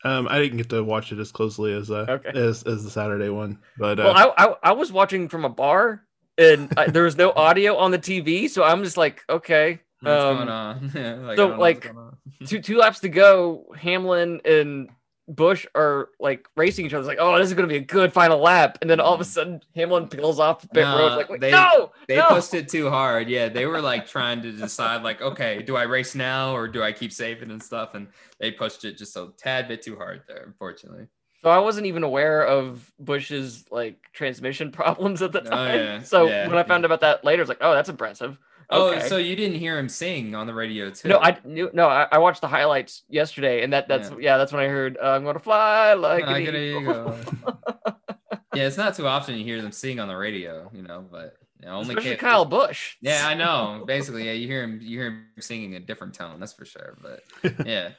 [0.04, 2.30] Um, I didn't get to watch it as closely as uh, Okay.
[2.34, 5.48] as as the Saturday one, but uh, Well, I, I I was watching from a
[5.50, 6.06] bar,
[6.38, 9.80] and I, there was no audio on the TV, so I'm just like, okay.
[10.00, 10.92] What's Um, going on?
[10.94, 13.66] Yeah, like, so, don't know what's like, two two laps to go.
[13.76, 14.88] Hamlin and
[15.30, 17.00] Busch are like racing each other.
[17.00, 19.20] It's like, oh, this is gonna be a good final lap, and then all of
[19.20, 19.28] a mm.
[19.28, 21.26] sudden Hamlin peels off the pit road.
[21.28, 22.28] Like, they- no, they no.
[22.28, 23.28] pushed it too hard.
[23.28, 26.82] Yeah, they were like trying to decide, like, okay, do I race now or do
[26.82, 27.94] I keep saving and stuff?
[27.94, 28.08] And
[28.38, 31.06] they pushed it just a tad bit too hard there, unfortunately.
[31.42, 35.78] So I wasn't even aware of Busch's like transmission problems at the Oh, time.
[35.78, 36.86] yeah, So yeah, when I found yeah.
[36.86, 38.36] about that later, it's like, oh, that's impressive.
[38.72, 39.08] Oh, Okay.
[39.08, 41.08] so you didn't hear him sing on the radio too?
[41.08, 41.70] No, I knew.
[41.72, 44.96] No, I, I watched the highlights yesterday, and that that's yeah, that's when I heard
[45.02, 47.16] uh, I'm gonna fly like an eagle.
[48.54, 51.36] yeah, it's not too often you hear them sing on the radio, you know, but
[51.58, 52.96] you know, only Especially Kyle Busch.
[53.00, 53.84] Yeah, I know.
[53.86, 56.96] Basically, yeah, you hear him, you hear him singing a different tone, that's for sure.
[57.02, 57.90] But yeah,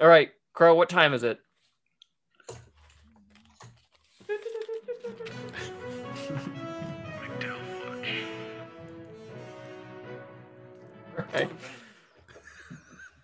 [0.00, 0.74] All right, Crow.
[0.74, 1.38] What time is it?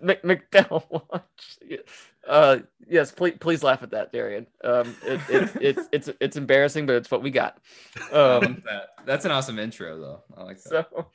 [0.00, 1.58] Mc, McDowell watch.
[2.26, 2.58] Uh,
[2.88, 4.46] yes, please, please laugh at that, Darian.
[4.62, 7.58] Um, it, it's it's it's it's embarrassing, but it's what we got.
[8.12, 8.88] Um, that.
[9.06, 10.22] that's an awesome intro, though.
[10.36, 10.88] I like that.
[10.90, 11.06] so,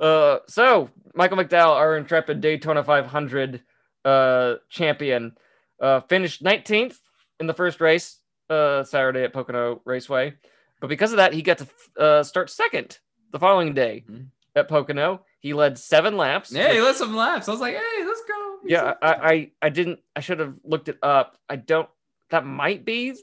[0.00, 3.62] uh, so Michael McDowell, our intrepid Daytona 500
[4.04, 5.36] uh, champion,
[5.80, 6.96] uh, finished 19th
[7.40, 8.18] in the first race
[8.50, 10.34] uh, Saturday at Pocono Raceway,
[10.80, 12.98] but because of that, he got to uh, start second
[13.32, 14.26] the following day Mhm.
[14.56, 15.24] at Pocono.
[15.44, 16.50] He led seven laps.
[16.50, 17.48] Yeah, he led let some laps.
[17.48, 18.58] I was like, hey, let's go.
[18.64, 20.00] yeah, I, I, I didn't.
[20.16, 21.36] I should have looked it up.
[21.50, 21.86] I don't.
[22.30, 23.14] That might be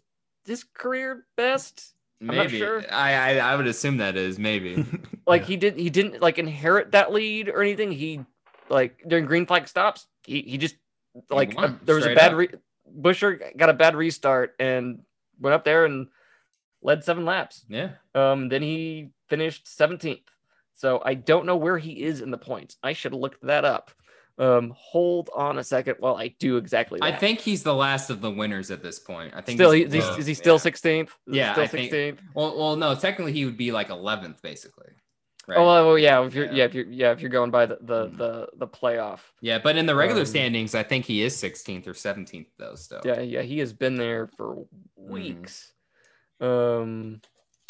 [0.45, 1.95] his career best.
[2.19, 2.37] maybe.
[2.37, 2.83] not sure.
[2.91, 4.85] I, I I would assume that is maybe.
[5.25, 5.47] like Yeah.
[5.47, 8.23] he did he didn't like inherit that lead or anything he
[8.69, 10.75] like during green flag stops he he just
[11.31, 12.37] like won, uh, there was a bad up.
[12.37, 12.53] re-
[12.85, 14.99] busher got a bad restart and
[15.39, 16.07] went up there and
[16.83, 17.89] led seven laps yeah.
[18.13, 20.21] um then he finished 17th
[20.81, 23.63] so i don't know where he is in the points i should have looked that
[23.63, 23.91] up
[24.39, 27.13] um hold on a second while i do exactly that.
[27.13, 29.33] I think he's the last of the winners at this point.
[29.35, 30.71] I think still he's he, is, he, is he still Yeah.
[30.71, 32.95] 16th Is Yeah, still I think- 16th Well, well, no.
[32.95, 34.87] Technically, he would be like 11th, basically.
[35.47, 35.57] Right.
[35.57, 36.51] oh well, well, yeah if you're Yeah.
[36.53, 36.63] yeah.
[36.65, 38.17] if you're yeah if you're going by the the Mhm.
[38.17, 41.87] the, the playoff yeah, but in the regular um, standings, I think he is 16th
[41.87, 42.75] or 17th though.
[42.75, 43.01] Still.
[43.03, 44.65] Yeah, yeah, he has been there for
[44.95, 45.73] weeks.
[46.39, 47.21] Um,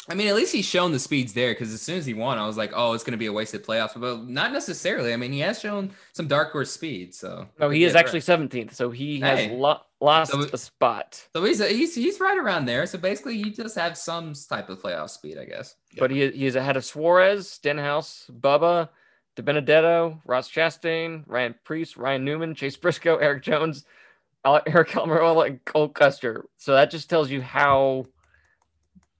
[0.08, 2.36] I mean, at least he's shown the speeds there because as soon as he won,
[2.36, 3.98] I was like, oh, it's going to be a wasted playoffs.
[3.98, 5.12] But not necessarily.
[5.12, 7.14] I mean, he has shown some dark horse speed.
[7.14, 8.04] So no, he Yeah, is right.
[8.04, 9.56] actually seventeenth, so he has Hey.
[9.56, 11.24] lo- lost So- a spot.
[11.34, 12.84] So he's, he's he's right around there.
[12.86, 15.76] So basically, he does have some type of playoff speed, I guess.
[15.96, 18.88] But he he is ahead of Suarez, Stenhouse, Bubba,
[19.36, 23.84] DiBenedetto, Ross Chastain, Ryan Preece, Ryan Newman, Chase Briscoe, Erik Jones,
[24.46, 26.46] Ale- Aric Almirola, and Cole Custer.
[26.56, 28.06] So that just tells you how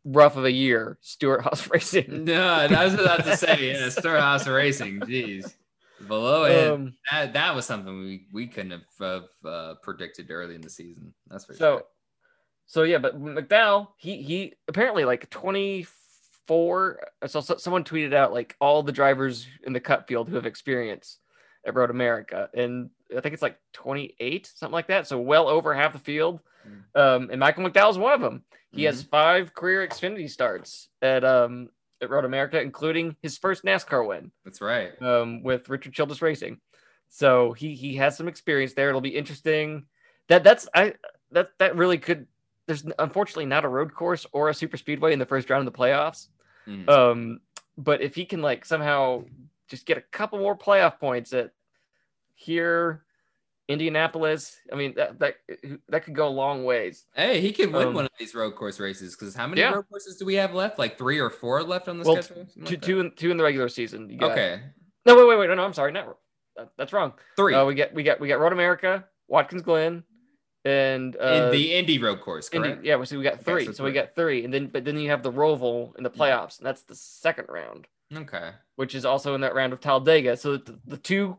[0.04, 2.24] rough of a year Stuart House Racing.
[2.24, 5.00] No, I was about to say, yeah, Storehouse Racing.
[5.00, 5.54] Jeez,
[6.08, 6.68] below it.
[6.72, 10.70] Um, that that was something we we couldn't have, have uh, predicted early in the
[10.70, 11.12] season.
[11.28, 11.82] That's for So, sure.
[12.66, 17.00] so yeah, but McDowell, he he apparently like 24.
[17.22, 20.34] I saw so- someone tweeted out like all the drivers in the cut field who
[20.36, 21.18] have experience
[21.64, 25.06] at Road America, and I think it's like 28, something like that.
[25.06, 26.40] So well over half the field.
[26.66, 27.00] Mm.
[27.00, 28.44] Um, and Michael McDowell's one of them.
[28.74, 31.68] He has five career Xfinity starts at um
[32.00, 34.90] at Road America, including his first NASCAR win That's right.
[35.02, 36.58] um, with Richard Childress Racing.
[37.10, 38.88] So he he has some experience there.
[38.88, 39.84] It'll be interesting.
[40.28, 40.94] That that's I
[41.32, 42.26] that that really could.
[42.66, 45.72] There's unfortunately not a road course or a super speedway in the first round of
[45.72, 46.28] the playoffs.
[46.66, 46.88] Mhm.
[46.88, 47.40] Um,
[47.76, 49.24] but if he can like somehow
[49.72, 51.50] just get a couple more playoff points at
[52.34, 53.04] here,
[53.68, 55.36] Indianapolis, I mean that that
[55.88, 57.06] that could go a long ways.
[57.14, 59.72] Hey, he could win Um, one of these road course races because how many Yeah.
[59.72, 60.78] road courses do we have left?
[60.78, 62.46] Like three or four left on the Well, schedule?
[62.48, 64.10] Something Two like two in two in the regular season.
[64.10, 64.60] You got, Okay,
[65.06, 66.18] No wait wait wait no no I'm sorry not
[66.56, 67.14] that, that's wrong.
[67.34, 67.54] three.
[67.54, 70.04] Uh, we get we got we got Road America, Watkins Glen,
[70.66, 72.84] and uh, in the Indy road course, Indy- correct?
[72.84, 73.64] yeah, so we got Okay, three.
[73.64, 76.10] so so we got three, and then but then you have the Roval in the
[76.10, 78.50] playoffs, and that's the second round, Okay.
[78.76, 80.36] which is also in that round of Talladega.
[80.36, 81.36] So the, the two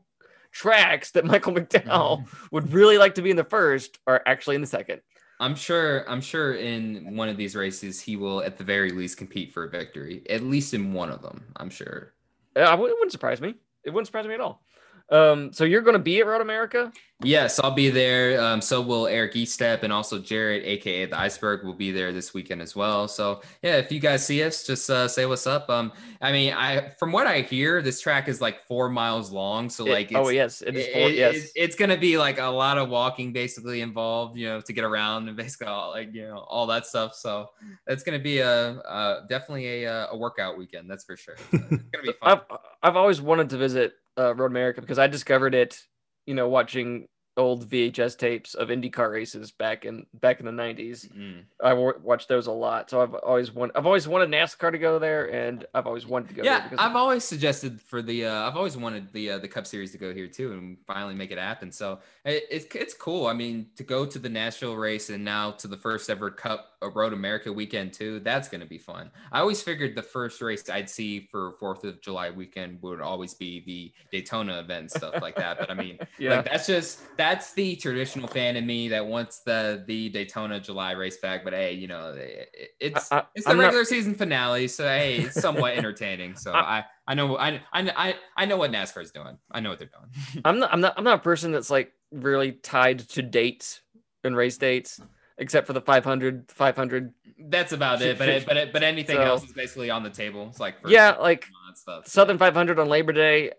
[0.51, 4.61] tracks that Michael McDowell would really like to be in the first are actually in
[4.61, 5.01] the second.
[5.39, 6.09] I'm sure.
[6.09, 9.65] I'm sure in one of these races he will, at the very least, compete for
[9.65, 10.23] a victory.
[10.29, 12.13] At least in one of them, I'm sure.
[12.55, 13.55] Uh, it wouldn't surprise me.
[13.83, 14.63] It wouldn't surprise me at all.
[15.09, 16.91] Um, so you're going to be at Road America?
[17.23, 18.41] Yes, I'll be there.
[18.41, 22.33] Um, so will Eric Estepp and also Jared, aka the Iceberg, will be there this
[22.33, 23.07] weekend as well.
[23.07, 25.69] So yeah, if you guys see us, just uh, say what's up.
[25.69, 29.69] Um, I mean, I from what I hear, this track is like four miles long.
[29.69, 30.87] So like, it, oh yes, it is.
[30.87, 34.47] Four, it, yes, it, it's gonna be like a lot of walking basically involved, you
[34.47, 37.15] know, to get around and basically all, like you know all that stuff.
[37.15, 37.49] So
[37.87, 40.89] it's gonna be a, a definitely a, a workout weekend.
[40.89, 41.37] That's for sure.
[41.37, 42.41] So it's gonna be fun.
[42.51, 45.77] I've I've always wanted to visit uh, Road America because I discovered it,
[46.25, 51.11] you know, watching old VHS tapes of IndyCar races back in back in the 90s.
[51.11, 51.43] Mm.
[51.63, 52.89] I w- watched those a lot.
[52.89, 56.29] So I've always wanted I've always wanted NASCAR to go there and I've always wanted
[56.29, 59.31] to go yeah, there because I've always suggested for the uh, I've always wanted the
[59.31, 61.71] uh, the Cup Series to go here too and finally make it happen.
[61.71, 63.27] So it, it's it's cool.
[63.27, 66.73] I mean, to go to the Nashville race and now to the first ever Cup
[66.89, 68.19] Road America weekend too.
[68.19, 69.11] That's going to be fun.
[69.31, 73.33] I always figured the first race I'd see for 4th of July weekend would always
[73.33, 75.59] be the Daytona event stuff like that.
[75.59, 76.37] But I mean, yeah.
[76.37, 80.91] like that's just that's the traditional fan in me that wants the the Daytona July
[80.91, 81.43] race back.
[81.43, 82.49] But hey, you know, it,
[82.79, 86.35] it's I- I- it's the I'm not- regular season finale, so hey, it's somewhat entertaining.
[86.35, 89.37] So I I know I I I I know what NASCAR's doing.
[89.51, 90.41] I know what they're doing.
[90.45, 93.81] I'm not I'm not I'm not a person that's like really tied to dates
[94.23, 94.99] and race dates
[95.39, 97.13] except for the 500 500
[97.49, 98.17] That's about it.
[98.19, 100.45] But it, but it, but anything So- else is basically on the table.
[100.49, 102.07] It's like yeah like stuff.
[102.07, 103.51] Southern 500 on Labor Day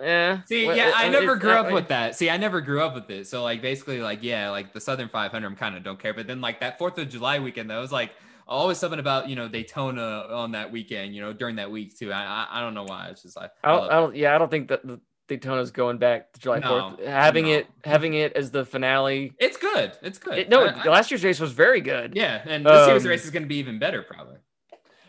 [0.00, 0.06] Eh.
[0.06, 2.16] yeah See, yeah, I eh, never grew not- up with that.
[2.16, 3.26] See, I never grew up with it.
[3.26, 6.26] So like basically like yeah, like the Southern 500 I'm kind of don't care, but
[6.26, 8.12] then like that 4th of July weekend that was like
[8.46, 12.12] always something about, you know, Daytona on that weekend, you know, during that week too.
[12.12, 13.08] I I, I don't know why.
[13.08, 15.96] It's just like I don't, I don't yeah I don't think that the Daytona's going
[15.96, 17.52] back to July No, 4th having no.
[17.52, 19.92] it having it as the finale it's good.
[20.02, 20.36] It's good.
[20.38, 23.24] it, no I- last year's race was very good yeah, and this year's Um, race
[23.24, 24.36] is going to be even better probably.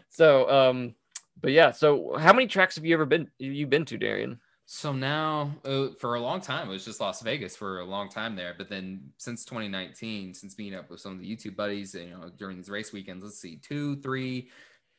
[0.10, 0.96] so um
[1.42, 4.92] but yeah so how many tracks have you ever been you've been to Darian So
[4.92, 8.36] now, uh, for a long time, it was just Las Vegas for a long time
[8.36, 8.56] there.
[8.58, 12.32] But then since 2019, since meeting up with some of the YouTube buddies, you know,
[12.36, 14.50] during these race weekends, let's see, two, three,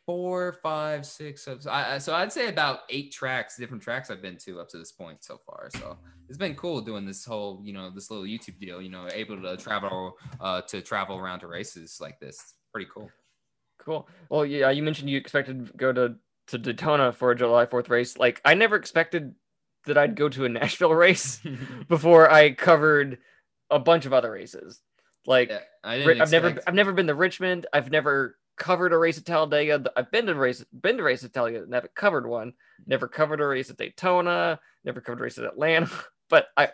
[0.06, 1.60] four, five, six, seven.
[1.60, 4.78] So, I, so I'd say about eight tracks, different tracks I've been to up to
[4.78, 5.68] this point so far.
[5.72, 5.98] So
[6.28, 8.80] it's been cool doing this whole, you know, this little YouTube deal.
[8.80, 12.36] You know, able to travel uh, to travel around to races like this.
[12.36, 13.10] It's pretty cool.
[13.78, 14.08] Cool.
[14.28, 16.14] Well, yeah, you mentioned you expected to go to
[16.48, 18.16] to Daytona for a July Fourth race.
[18.16, 19.34] Like, I never expected
[19.86, 21.40] that I'd go to a Nashville race
[21.88, 23.18] before I covered
[23.70, 24.80] a bunch of other races.
[25.26, 27.66] Like, Yeah, I I've never I've never been to Richmond.
[27.72, 29.90] I've never covered a race at Talladega.
[29.96, 32.52] I've been to race been to race at Talladega, never covered one.
[32.86, 34.60] Never covered a race at Daytona.
[34.84, 35.90] Never covered a race at Atlanta.
[36.28, 36.70] But I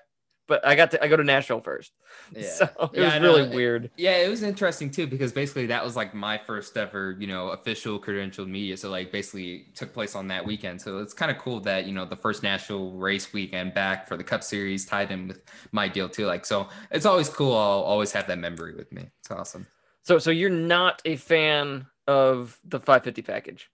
[0.49, 1.93] but I got to I go to Nashville first.
[2.35, 2.41] Yeah.
[2.59, 3.91] So it Yeah, was really weird.
[3.97, 7.51] Yeah, it was interesting too because basically that was like my first ever, you know,
[7.51, 8.77] official credentialed media.
[8.77, 10.81] So like basically took place on that weekend.
[10.81, 14.17] So it's kind of cool that you know the first national race weekend back for
[14.17, 16.27] the Cup Series tied in with my deal too.
[16.27, 17.53] Like so, it's always cool.
[17.55, 19.11] I'll always have that memory with me.
[19.21, 19.67] It's awesome.
[20.05, 23.71] So so you're not a fan of the 550 package.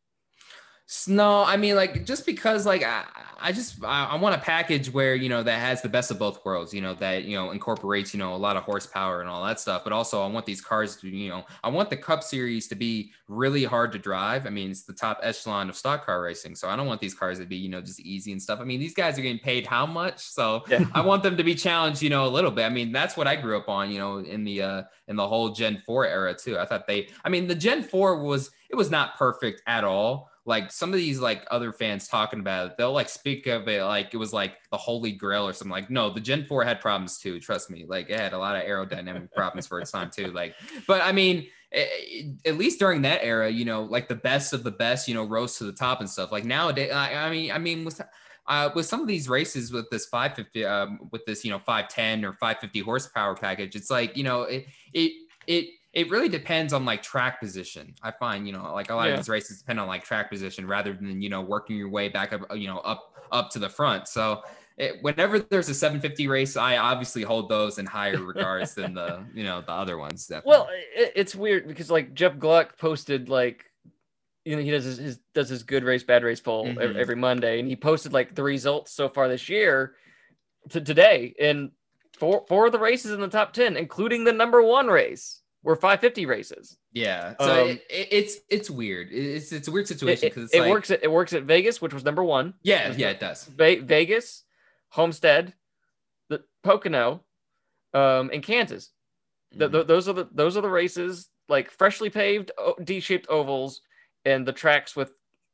[1.06, 3.04] No, I mean like just because like I,
[3.38, 6.18] I just I, I want a package where you know that has the best of
[6.18, 9.28] both worlds, you know that you know incorporates you know a lot of horsepower and
[9.28, 11.96] all that stuff, but also I want these cars to you know I want the
[11.98, 14.46] Cup Series to be really hard to drive.
[14.46, 17.14] I mean it's the top echelon of stock car racing, so I don't want these
[17.14, 18.58] cars to be you know just easy and stuff.
[18.58, 20.86] I mean these guys are getting paid how much, so Yeah.
[20.94, 22.64] I want them to be challenged, you know, a little bit.
[22.64, 25.28] I mean, that's what I grew up on, you know, in the uh in the
[25.28, 26.58] whole Gen 4 era too.
[26.58, 30.27] I thought they I mean, the Gen 4 was it was not perfect at all.
[30.48, 33.84] Like some of these like other fans talking about it, they'll like speak of it
[33.84, 35.70] like it was like the holy grail or something.
[35.70, 37.84] Like, no, the Gen 4 had problems too, trust me.
[37.86, 40.32] Like it had a lot of aerodynamic problems for its time too.
[40.32, 40.54] Like,
[40.86, 44.70] but I mean, at least during that era, you know, like the best of the
[44.70, 46.32] best, you know, rose to the top and stuff.
[46.32, 48.00] Like nowadays, I, I mean, I mean, with
[48.46, 52.24] uh, with some of these races with this 550, um, with this, you know, 510
[52.24, 55.12] or 550 horsepower package, it's like, you know, it, it,
[55.46, 57.94] it, it really depends on like track position.
[58.02, 59.14] I find, you know, like a lot Yeah.
[59.14, 62.08] of these races depend on like track position rather than, you know, working your way
[62.08, 64.06] back up, you know, up, up to the front.
[64.06, 64.42] So
[64.76, 69.26] it, whenever there's a 750 race, I obviously hold those in higher regards than the,
[69.34, 70.26] you know, the other ones.
[70.26, 70.50] Definitely.
[70.50, 73.64] Well, it, it's weird because like Jeff Gluck posted like
[74.44, 76.96] you know he does his, his does his good race bad race poll Mhm.
[76.96, 79.96] every Monday and he posted like the results so far this year
[80.70, 81.70] to today and
[82.16, 85.74] four four of the races in the top 10 including the number 1 race were
[85.76, 86.78] 550 races.
[86.92, 87.34] yeah.
[87.40, 89.08] So um, it, it, it's, it's weird.
[89.10, 91.80] It's, it's a weird situation because it's it like, works at it works at Vegas
[91.82, 92.54] which was number 1.
[92.62, 93.44] yeah, yeah, it does.
[93.44, 94.44] Ve- Vegas,
[94.90, 95.54] Homestead,
[96.28, 97.24] the Pocono,
[97.94, 98.90] um, and Kansas.
[99.58, 99.72] Th- Mhm.
[99.72, 102.50] th- those are the those are the races like freshly paved
[102.84, 103.80] D-shaped ovals
[104.24, 105.10] and the tracks with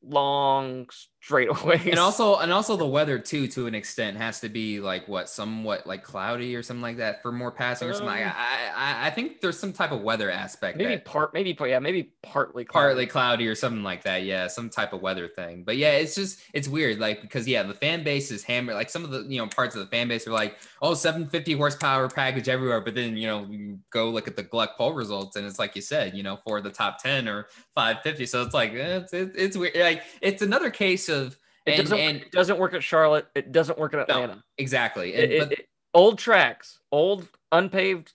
[0.07, 0.87] long
[1.23, 1.87] straightaways.
[1.91, 5.29] and also and also the weather too to an extent has to be like what
[5.29, 8.09] somewhat like cloudy or something like that for more passing or something.
[8.09, 11.33] Like Um, I, I i think there's some type of weather aspect maybe that part,
[11.33, 12.85] maybe yeah, maybe partly cloudy.
[12.85, 14.25] partly cloudy or something like that.
[14.25, 15.65] Yeah some type of weather thing.
[15.65, 18.91] But yeah it's just it's weird like because yeah the fan base is hammered like
[18.91, 22.09] some of the you know parts of the fan base are like oh 750 horsepower
[22.09, 22.81] package everywhere.
[22.81, 25.75] But then you know you go look at the gluck poll results and it's like
[25.75, 29.13] you said you know for the top 10 or 550 so it's like eh, it's
[29.15, 29.77] it's, it's weird.
[29.77, 33.27] like it's another case of It and, doesn't, and it doesn't work at Charlotte.
[33.35, 34.43] It doesn't work at Atlanta.
[34.59, 38.13] exactly and, it- but, it- old tracks, old unpaved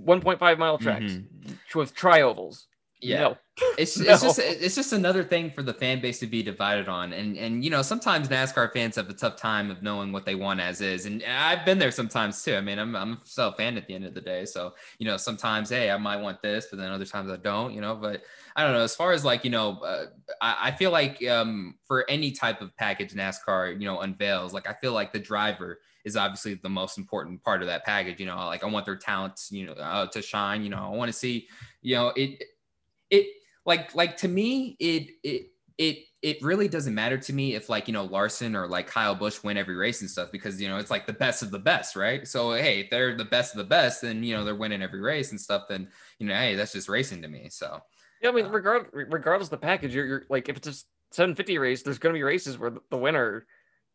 [0.00, 1.78] 1.5 mile tracks Mm-hmm.
[1.78, 2.66] with triovals.
[3.04, 3.20] Yeah.
[3.20, 3.36] No.
[3.78, 4.12] it's, No.
[4.12, 7.12] it's just it's just another thing for the fan base to be divided on.
[7.12, 10.34] And and you know sometimes nascar fans have a tough time of knowing what they
[10.34, 11.06] want as is.
[11.06, 12.54] And i've been there sometimes too.
[12.56, 14.44] I mean i'm, I'm still a fan at the end of the day.
[14.44, 17.72] So you know sometimes hey i might want this but then other times i don't
[17.74, 17.94] you know.
[17.94, 18.22] But
[18.56, 18.80] i don't know.
[18.80, 20.06] As far as like you know uh,
[20.40, 24.68] I, I feel like um for any type of package nascar you know unveils like
[24.68, 28.26] i feel like the driver is obviously the most important part of that package you
[28.26, 28.36] know.
[28.36, 30.90] Like i want their talents you know uh, to shine you know.
[30.92, 31.48] I want to see
[31.82, 32.42] you know it
[33.14, 33.26] it
[33.66, 35.42] like like to me it it
[35.78, 39.14] it it really doesn't matter to me if like you know Larson or like Kyle
[39.14, 41.58] Busch win every race and stuff because you know it's like the best of the
[41.58, 42.26] best, right?
[42.26, 45.00] So hey, if they're the best of the best, then you know they're winning every
[45.00, 45.64] race and stuff.
[45.68, 45.88] Then
[46.18, 47.48] you know hey, that's just racing to me.
[47.50, 47.80] So
[48.22, 50.72] Yeah, I mean, regard, regardless of the package, you're, you're like, if it's a
[51.12, 53.46] 750 race, there's going to be races where the winner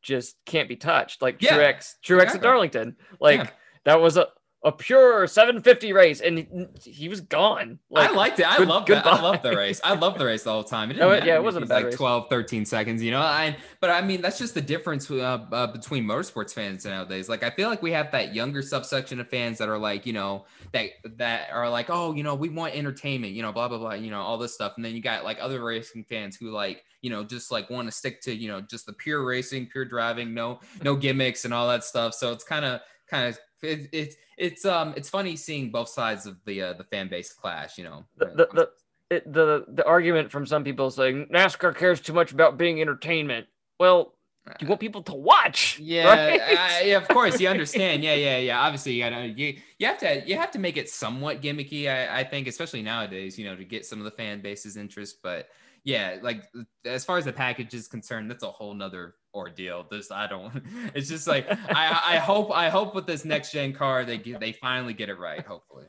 [0.04, 2.38] just can't be touched, like Yeah, Truex, Truex exactly.
[2.38, 2.96] at Darlington.
[3.20, 3.50] Like, Yeah.
[3.86, 4.28] that was a,
[4.62, 7.80] a pure 750 race, and he, was gone.
[7.90, 8.46] Like, I liked it.
[8.46, 9.06] I good- love that.
[9.08, 9.22] I goodbye.
[9.22, 9.80] love the race.
[9.86, 10.92] I love the race the whole time.
[10.92, 11.96] It No, it- matter yeah, it wasn't a he's bad like race.
[11.96, 13.22] 12, 13 seconds, you know.
[13.22, 15.16] I but I mean that's just the difference uh,
[15.50, 17.30] uh, between motorsports fans nowadays.
[17.30, 20.12] Like I feel like we have that younger subsection of fans that are like, you
[20.12, 23.78] know, that that are like, oh, you know, we want entertainment, you know, blah blah
[23.78, 24.74] blah, you know, all this stuff.
[24.76, 27.88] And then you got like other racing fans who like, you know, just like want
[27.88, 31.54] to stick to, you know, just the pure racing, pure driving, no no gimmicks and
[31.54, 32.14] all that stuff.
[32.14, 36.26] So it's kind of kind of it, it's it's um it's funny seeing both sides
[36.26, 38.06] of the uh, the fan base clash, you know.
[38.18, 38.70] the, the, the,
[39.12, 43.48] it, the, the argument from some people saying NASCAR cares too much about being entertainment.
[43.80, 44.14] Well,
[44.60, 45.80] you want people to watch.
[45.80, 46.42] Yeah, right?
[46.42, 48.04] I- yeah, of course you understand.
[48.04, 48.60] Yeah, yeah, yeah.
[48.62, 51.90] Obviously, you gotta you, you have to you have to make it somewhat gimmicky.
[51.90, 55.20] I, I think, especially nowadays, you know, to get some of the fan base's interest.
[55.22, 55.50] But
[55.84, 56.44] yeah, like
[56.86, 59.86] as far as the package is concerned, that's a whole nother ordeal.
[59.90, 60.52] This I don't.
[60.96, 64.40] It's just like I I hope I hope with this next gen car they get,
[64.40, 65.46] they finally get it right.
[65.46, 65.86] Hopefully.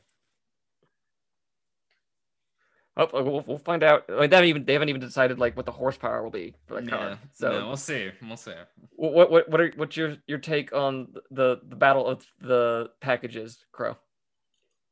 [2.97, 4.05] Oh, we'll, we'll find out.
[4.09, 6.81] Like, they haven't even they haven't even decided like what the horsepower will be for
[6.83, 6.89] Yeah.
[6.89, 7.19] car.
[7.33, 8.11] So no, we'll see.
[8.23, 8.53] We'll see.
[8.91, 13.65] What what what are what's your your take on the the battle of the packages,
[13.73, 13.97] Crow?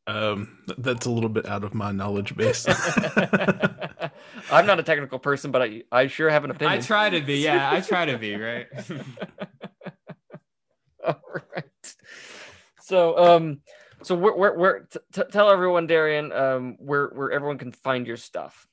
[0.08, 2.66] Um, that's a little bit out of my knowledge base.
[4.50, 6.78] I'm not a technical person, but I I sure have an opinion.
[6.78, 7.36] I try to be.
[7.36, 8.34] Yeah, I try to be.
[8.34, 8.68] Right.
[11.04, 11.20] All
[11.54, 11.94] right.
[12.80, 13.60] So um,
[14.02, 18.06] so where where, where t- t- tell everyone, Darian, um, where where everyone can find
[18.06, 18.66] your stuff.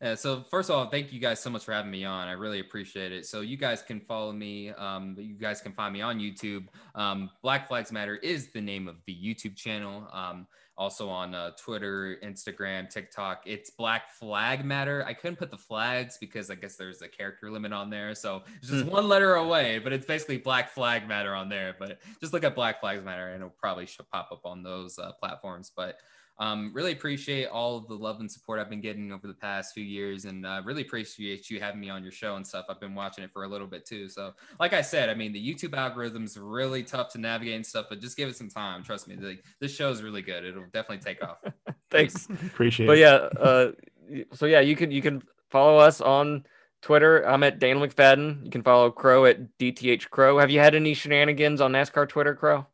[0.00, 2.28] Yeah, so first of all, thank you guys so much for having me on.
[2.28, 3.26] I really appreciate it.
[3.26, 4.70] So you guys can follow me.
[4.70, 6.66] Um, you guys can find me on YouTube.
[6.94, 10.06] Um, Black Flags Matter is the name of the YouTube channel.
[10.12, 10.46] Um,
[10.76, 13.42] also on uh, Twitter, Instagram, TikTok.
[13.44, 15.04] It's Black Flag Matter.
[15.04, 18.14] I couldn't put the flags because I guess there's a character limit on there.
[18.14, 18.90] So it's just Hmm.
[18.90, 21.74] one letter away, but it's basically Black Flag Matter on there.
[21.76, 24.96] But just look at Black Flags Matter and it'll probably should pop up on those
[25.00, 25.72] uh, platforms.
[25.74, 25.96] But
[26.40, 29.74] um, really appreciate all of the love and support I've been getting over the past
[29.74, 32.66] few years, and uh, really appreciate you having me on your show and stuff.
[32.68, 34.08] I've been watching it for a little bit too.
[34.08, 37.86] So, like I said, I mean, the YouTube algorithm's really tough to navigate and stuff,
[37.88, 38.84] but just give it some time.
[38.84, 40.44] Trust me, like, this show is really good.
[40.44, 41.38] It'll definitely take off.
[41.90, 42.26] Thanks.
[42.26, 42.88] Appreciate it.
[42.88, 43.00] But it.
[43.00, 43.72] yeah, uh,
[44.32, 46.46] so yeah, you can you can follow us on
[46.82, 47.22] Twitter.
[47.22, 48.44] I'm at Daniel McFadden.
[48.44, 50.38] You can follow Crow at DTH Crow.
[50.38, 52.64] Have you had any shenanigans on NASCAR Twitter, Crow?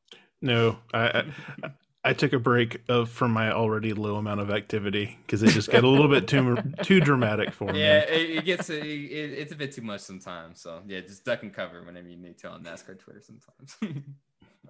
[0.43, 1.24] No, I,
[1.62, 1.70] I
[2.05, 5.71] I took a break of from my already low amount of activity because it just
[5.71, 7.81] got a little bit too too dramatic for me.
[7.81, 10.61] yeah, it, it gets it, it, it's a bit too much sometimes.
[10.61, 13.77] So yeah, just duck and cover whenever you need to on NASCAR Twitter sometimes.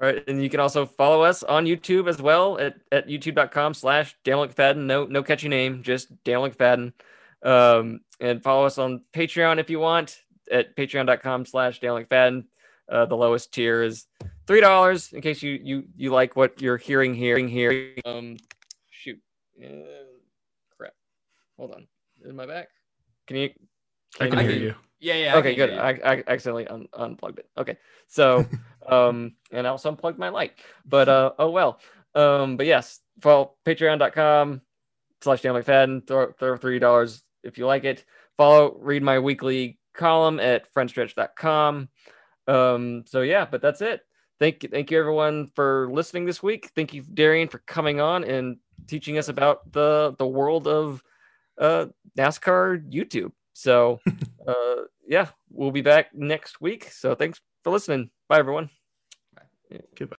[0.00, 3.74] All right, and you can also follow us on YouTube as well at, at youtube.com
[3.74, 4.86] slash Daniel McFadden.
[4.86, 6.92] No, no catchy name, just Daniel McFadden.
[7.44, 10.20] Um, and follow us on Patreon if you want
[10.50, 12.44] at patreon.com slash Daniel McFadden.
[12.90, 14.06] Uh, the lowest tier is
[14.46, 17.94] three dollars in case you you you like what you're hearing hearing here.
[18.04, 18.36] Um,
[18.90, 19.18] shoot,
[19.62, 19.68] uh,
[20.76, 20.92] crap.
[21.56, 21.86] Hold on,
[22.28, 22.68] in my back.
[23.26, 23.50] Can you?
[24.20, 24.74] I can I hear can- you.
[25.00, 25.34] yeah, yeah.
[25.34, 25.78] I okay, can good.
[25.78, 27.48] I, I accidentally un- unplugged it.
[27.56, 28.44] Okay, so
[28.88, 30.52] um, and I also unplugged my light,
[30.84, 31.80] but uh, oh well.
[32.14, 34.60] Um, but yes, follow patreon.com
[35.20, 36.06] slash Dan McFadden.
[36.06, 38.04] Throw, throw three dollars if you like it.
[38.36, 41.88] follow, read my weekly column at frontstretch.com.
[42.46, 44.00] Um, so yeah, but that's it.
[44.38, 46.70] Thank you, thank you everyone for listening this week.
[46.74, 48.56] Thank you, Darian, for coming on and
[48.86, 51.02] teaching us about the the world of
[51.58, 51.86] uh,
[52.18, 53.32] NASCAR YouTube.
[53.52, 54.00] So
[54.46, 56.90] uh, yeah, we'll be back next week.
[56.90, 58.10] So thanks for listening.
[58.28, 58.70] Bye everyone.
[59.96, 60.12] Goodbye.